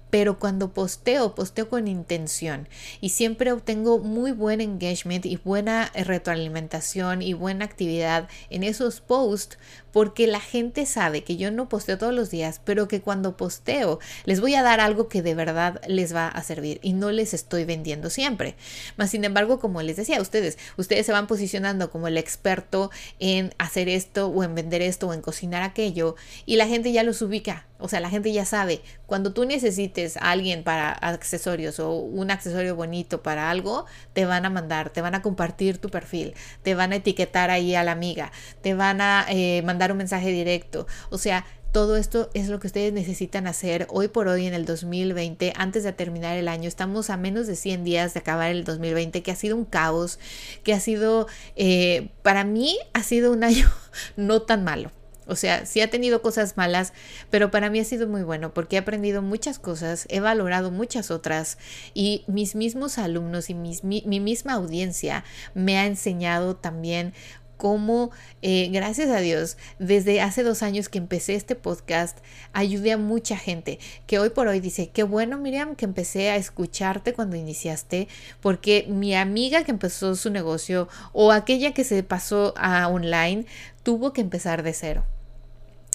pero 0.08 0.38
cuando 0.38 0.72
posteo, 0.72 1.34
posteo 1.34 1.68
con 1.68 1.86
intención 1.86 2.66
y 3.02 3.10
siempre 3.10 3.52
obtengo 3.52 3.98
muy 3.98 4.32
buen 4.32 4.62
engagement 4.62 5.26
y 5.26 5.36
buena 5.36 5.90
retroalimentación 5.94 7.20
y 7.20 7.34
buena 7.34 7.66
actividad 7.66 8.26
en 8.48 8.62
esos 8.62 9.02
posts 9.02 9.58
porque 9.92 10.26
la 10.26 10.40
gente 10.40 10.86
sabe 10.86 11.24
que 11.24 11.36
yo 11.36 11.50
no 11.50 11.68
posteo 11.68 11.98
todos 11.98 12.14
los 12.14 12.30
días, 12.30 12.60
pero 12.64 12.88
que 12.88 13.00
cuando 13.00 13.36
posteo 13.36 13.98
les 14.24 14.40
voy 14.40 14.54
a 14.54 14.62
dar 14.62 14.80
algo 14.80 15.08
que 15.08 15.22
de 15.22 15.34
verdad 15.34 15.80
les 15.86 16.14
va 16.14 16.28
a 16.28 16.42
servir 16.42 16.78
y 16.82 16.92
no 16.92 17.10
les 17.10 17.34
estoy 17.34 17.64
vendiendo 17.64 18.10
siempre. 18.10 18.56
Más 18.96 19.10
sin 19.10 19.24
embargo, 19.24 19.58
como 19.58 19.82
les 19.82 19.96
decía 19.96 20.18
a 20.18 20.22
ustedes, 20.22 20.58
ustedes 20.76 21.06
se 21.06 21.12
van 21.12 21.26
posicionando 21.26 21.90
como 21.90 22.08
el 22.08 22.18
experto 22.18 22.90
en 23.18 23.54
hacer 23.58 23.88
esto 23.88 24.28
o 24.28 24.42
en 24.44 24.54
vender 24.54 24.82
esto 24.82 25.08
o 25.08 25.14
en 25.14 25.22
cocinar 25.22 25.62
aquello 25.62 26.16
y 26.46 26.56
la 26.56 26.66
gente 26.66 26.92
ya 26.92 27.02
los 27.02 27.22
ubica 27.22 27.68
o 27.80 27.88
sea, 27.88 28.00
la 28.00 28.10
gente 28.10 28.32
ya 28.32 28.44
sabe, 28.44 28.82
cuando 29.06 29.32
tú 29.32 29.44
necesites 29.44 30.16
a 30.16 30.32
alguien 30.32 30.64
para 30.64 30.90
accesorios 30.90 31.78
o 31.78 31.92
un 31.92 32.32
accesorio 32.32 32.74
bonito 32.74 33.22
para 33.22 33.50
algo, 33.50 33.86
te 34.14 34.24
van 34.24 34.44
a 34.44 34.50
mandar, 34.50 34.90
te 34.90 35.00
van 35.00 35.14
a 35.14 35.22
compartir 35.22 35.78
tu 35.78 35.88
perfil, 35.88 36.34
te 36.64 36.74
van 36.74 36.92
a 36.92 36.96
etiquetar 36.96 37.50
ahí 37.50 37.76
a 37.76 37.84
la 37.84 37.92
amiga, 37.92 38.32
te 38.62 38.74
van 38.74 39.00
a 39.00 39.26
eh, 39.28 39.62
mandar 39.62 39.77
un 39.92 39.98
mensaje 39.98 40.30
directo. 40.30 40.86
O 41.10 41.18
sea, 41.18 41.44
todo 41.72 41.96
esto 41.96 42.30
es 42.34 42.48
lo 42.48 42.60
que 42.60 42.66
ustedes 42.66 42.92
necesitan 42.92 43.46
hacer 43.46 43.86
hoy 43.90 44.08
por 44.08 44.28
hoy 44.28 44.46
en 44.46 44.54
el 44.54 44.64
2020, 44.64 45.52
antes 45.56 45.84
de 45.84 45.92
terminar 45.92 46.36
el 46.36 46.48
año. 46.48 46.68
Estamos 46.68 47.10
a 47.10 47.16
menos 47.16 47.46
de 47.46 47.56
100 47.56 47.84
días 47.84 48.14
de 48.14 48.20
acabar 48.20 48.50
el 48.50 48.64
2020, 48.64 49.22
que 49.22 49.30
ha 49.30 49.36
sido 49.36 49.56
un 49.56 49.64
caos, 49.64 50.18
que 50.64 50.72
ha 50.72 50.80
sido, 50.80 51.26
eh, 51.56 52.08
para 52.22 52.44
mí, 52.44 52.78
ha 52.94 53.02
sido 53.02 53.32
un 53.32 53.44
año 53.44 53.70
no 54.16 54.42
tan 54.42 54.64
malo. 54.64 54.90
O 55.28 55.36
sea, 55.36 55.66
sí 55.66 55.82
ha 55.82 55.90
tenido 55.90 56.22
cosas 56.22 56.56
malas, 56.56 56.94
pero 57.28 57.50
para 57.50 57.68
mí 57.68 57.78
ha 57.78 57.84
sido 57.84 58.08
muy 58.08 58.22
bueno 58.22 58.54
porque 58.54 58.76
he 58.76 58.78
aprendido 58.78 59.20
muchas 59.20 59.58
cosas, 59.58 60.06
he 60.08 60.20
valorado 60.20 60.70
muchas 60.70 61.10
otras 61.10 61.58
y 61.92 62.24
mis 62.28 62.54
mismos 62.54 62.96
alumnos 62.96 63.50
y 63.50 63.54
mi, 63.54 64.02
misma 64.20 64.54
audiencia 64.54 65.24
me 65.52 65.76
ha 65.76 65.84
enseñado 65.84 66.56
también 66.56 67.12
cómo, 67.58 68.10
eh, 68.40 68.70
gracias 68.72 69.10
a 69.10 69.18
Dios, 69.18 69.58
desde 69.78 70.22
hace 70.22 70.42
dos 70.42 70.62
años 70.62 70.88
que 70.88 70.96
empecé 70.96 71.34
este 71.34 71.56
podcast, 71.56 72.16
ayudé 72.54 72.92
a 72.92 72.96
mucha 72.96 73.36
gente 73.36 73.78
que 74.06 74.18
hoy 74.18 74.30
por 74.30 74.48
hoy 74.48 74.60
dice, 74.60 74.88
qué 74.88 75.02
bueno 75.02 75.36
Miriam 75.36 75.76
que 75.76 75.84
empecé 75.84 76.30
a 76.30 76.36
escucharte 76.36 77.12
cuando 77.12 77.36
iniciaste, 77.36 78.08
porque 78.40 78.86
mi 78.88 79.14
amiga 79.14 79.64
que 79.64 79.72
empezó 79.72 80.14
su 80.14 80.30
negocio 80.30 80.88
o 81.12 81.32
aquella 81.32 81.74
que 81.74 81.84
se 81.84 82.02
pasó 82.02 82.54
a 82.56 82.88
online 82.88 83.44
tuvo 83.82 84.14
que 84.14 84.22
empezar 84.22 84.62
de 84.62 84.72
cero. 84.72 85.04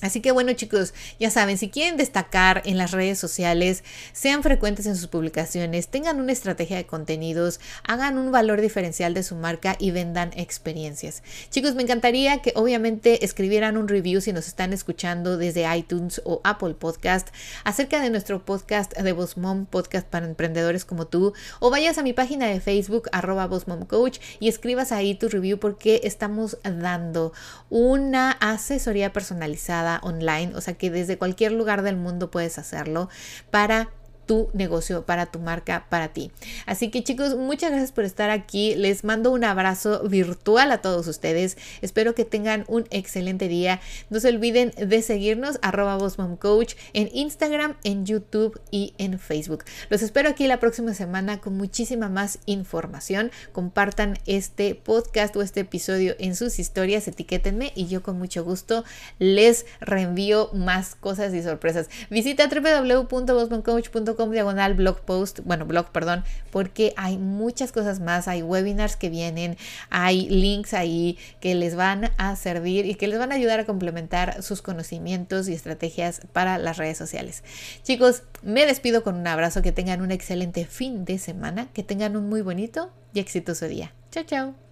Así 0.04 0.20
que 0.20 0.34
bueno 0.34 0.52
chicos, 0.52 0.94
ya 1.18 1.32
saben, 1.32 1.58
si 1.58 1.70
quieren 1.70 1.96
destacar 1.96 2.62
en 2.66 2.78
las 2.78 2.92
redes 2.92 3.18
sociales, 3.18 3.86
sean 4.12 4.44
frecuentes 4.44 4.86
en 4.86 4.98
sus 4.98 5.08
publicaciones, 5.08 5.88
tengan 5.88 6.20
una 6.20 6.34
estrategia 6.34 6.76
de 6.76 6.86
contenidos, 6.86 7.62
hagan 7.88 8.18
un 8.18 8.30
valor 8.30 8.60
diferencial 8.60 9.14
de 9.14 9.24
su 9.24 9.36
marca 9.36 9.78
y 9.80 9.92
vendan 9.92 10.32
experiencias. 10.36 11.24
Chicos, 11.50 11.74
me 11.76 11.84
encantaría 11.84 12.42
que 12.42 12.52
obviamente 12.56 13.24
escribieran 13.24 13.78
un 13.78 13.88
review 13.88 14.20
si 14.20 14.34
nos 14.34 14.48
están 14.48 14.74
escuchando 14.74 15.38
desde 15.38 15.74
iTunes 15.74 16.22
o 16.26 16.42
Apple 16.44 16.74
Podcast 16.74 17.30
acerca 17.64 18.02
de 18.02 18.10
nuestro 18.10 18.44
podcast 18.44 18.92
de 18.98 19.12
Boss 19.14 19.38
Mom, 19.38 19.66
podcast 19.66 20.06
para 20.06 20.26
emprendedores 20.26 20.84
como 20.84 21.08
tú, 21.08 21.32
o 21.62 21.70
vayas 21.70 21.98
a 21.98 22.04
mi 22.04 22.12
página 22.12 22.48
de 22.48 22.60
Facebook 22.60 23.08
arroba 23.14 23.48
Coach 23.88 24.20
y 24.42 24.50
escribas 24.50 24.92
ahí 24.92 25.16
tu 25.16 25.30
review 25.30 25.60
porque 25.60 26.02
estamos 26.04 26.58
dando 26.64 27.32
una 27.70 28.32
asesoría 28.32 29.14
personalizada 29.14 29.93
online, 30.04 30.54
o 30.56 30.62
sea 30.62 30.74
que 30.76 30.90
desde 30.90 31.18
cualquier 31.18 31.52
lugar 31.52 31.82
del 31.82 31.96
mundo 31.96 32.32
puedes 32.32 32.58
hacerlo 32.58 33.10
para 33.52 33.90
tu 34.26 34.50
negocio, 34.54 35.06
para 35.06 35.26
tu 35.26 35.40
marca, 35.40 35.86
para 35.90 36.10
ti. 36.10 36.32
Así 36.66 36.90
que 36.90 37.04
chicos, 37.04 37.36
muchas 37.36 37.72
gracias 37.72 37.92
por 37.92 38.04
estar 38.04 38.30
aquí. 38.30 38.76
Les 38.76 39.04
mando 39.04 39.32
un 39.32 39.44
abrazo 39.44 40.08
virtual 40.08 40.72
a 40.72 40.82
todos 40.82 41.08
ustedes. 41.08 41.58
Espero 41.82 42.16
que 42.16 42.26
tengan 42.26 42.66
un 42.68 42.86
excelente 42.90 43.48
día. 43.48 43.82
No 44.10 44.20
se 44.20 44.30
olviden 44.30 44.72
de 44.78 45.02
seguirnos 45.02 45.60
arroba 45.62 45.98
Coach 46.40 46.76
en 46.94 47.10
Instagram, 47.14 47.76
en 47.84 48.06
YouTube 48.06 48.60
y 48.72 48.94
en 48.98 49.20
Facebook. 49.20 49.64
Los 49.90 50.02
espero 50.02 50.30
aquí 50.30 50.48
la 50.48 50.60
próxima 50.60 50.94
semana 50.94 51.40
con 51.40 51.58
muchísima 51.58 52.10
más 52.10 52.40
información. 52.46 53.32
Compartan 53.52 54.18
este 54.26 54.76
podcast 54.76 55.36
o 55.36 55.42
este 55.42 55.62
episodio 55.62 56.16
en 56.20 56.36
sus 56.36 56.60
historias, 56.60 57.08
etiquétenme 57.08 57.72
y 57.76 57.88
yo 57.88 58.04
con 58.04 58.18
mucho 58.18 58.44
gusto 58.44 58.84
les 59.20 59.66
reenvío 59.80 60.50
más 60.54 60.96
cosas 60.96 61.34
y 61.34 61.44
sorpresas. 61.44 61.90
Visita 62.10 62.48
www.bosmancoach.com 62.48 64.13
diagonal 64.32 64.74
blog 64.74 65.02
post, 65.02 65.40
bueno, 65.44 65.66
blog, 65.66 65.92
perdón, 65.92 66.24
porque 66.52 66.94
hay 66.98 67.18
muchas 67.18 67.72
cosas 67.72 68.00
más, 68.00 68.28
hay 68.28 68.42
webinars 68.42 68.96
que 68.96 69.10
vienen, 69.10 69.58
hay 69.90 70.30
links 70.30 70.74
ahí 70.74 71.18
que 71.40 71.56
les 71.56 71.76
van 71.76 72.12
a 72.18 72.36
servir 72.36 72.86
y 72.86 72.96
que 72.96 73.08
les 73.08 73.20
van 73.20 73.32
a 73.32 73.36
ayudar 73.36 73.60
a 73.60 73.66
complementar 73.66 74.42
sus 74.44 74.62
conocimientos 74.62 75.48
y 75.48 75.54
estrategias 75.54 76.22
para 76.32 76.58
las 76.58 76.78
redes 76.78 76.98
sociales. 76.98 77.44
Chicos, 77.84 78.24
me 78.42 78.66
despido 78.66 79.04
con 79.04 79.16
un 79.16 79.28
abrazo, 79.28 79.62
que 79.62 79.72
tengan 79.72 80.02
un 80.02 80.12
excelente 80.12 80.66
fin 80.66 81.06
de 81.06 81.18
semana, 81.18 81.68
que 81.74 81.84
tengan 81.84 82.16
un 82.16 82.30
muy 82.30 82.42
bonito 82.42 82.92
y 83.14 83.20
exitoso 83.20 83.68
día. 83.68 83.94
Chao, 84.12 84.24
chao. 84.24 84.63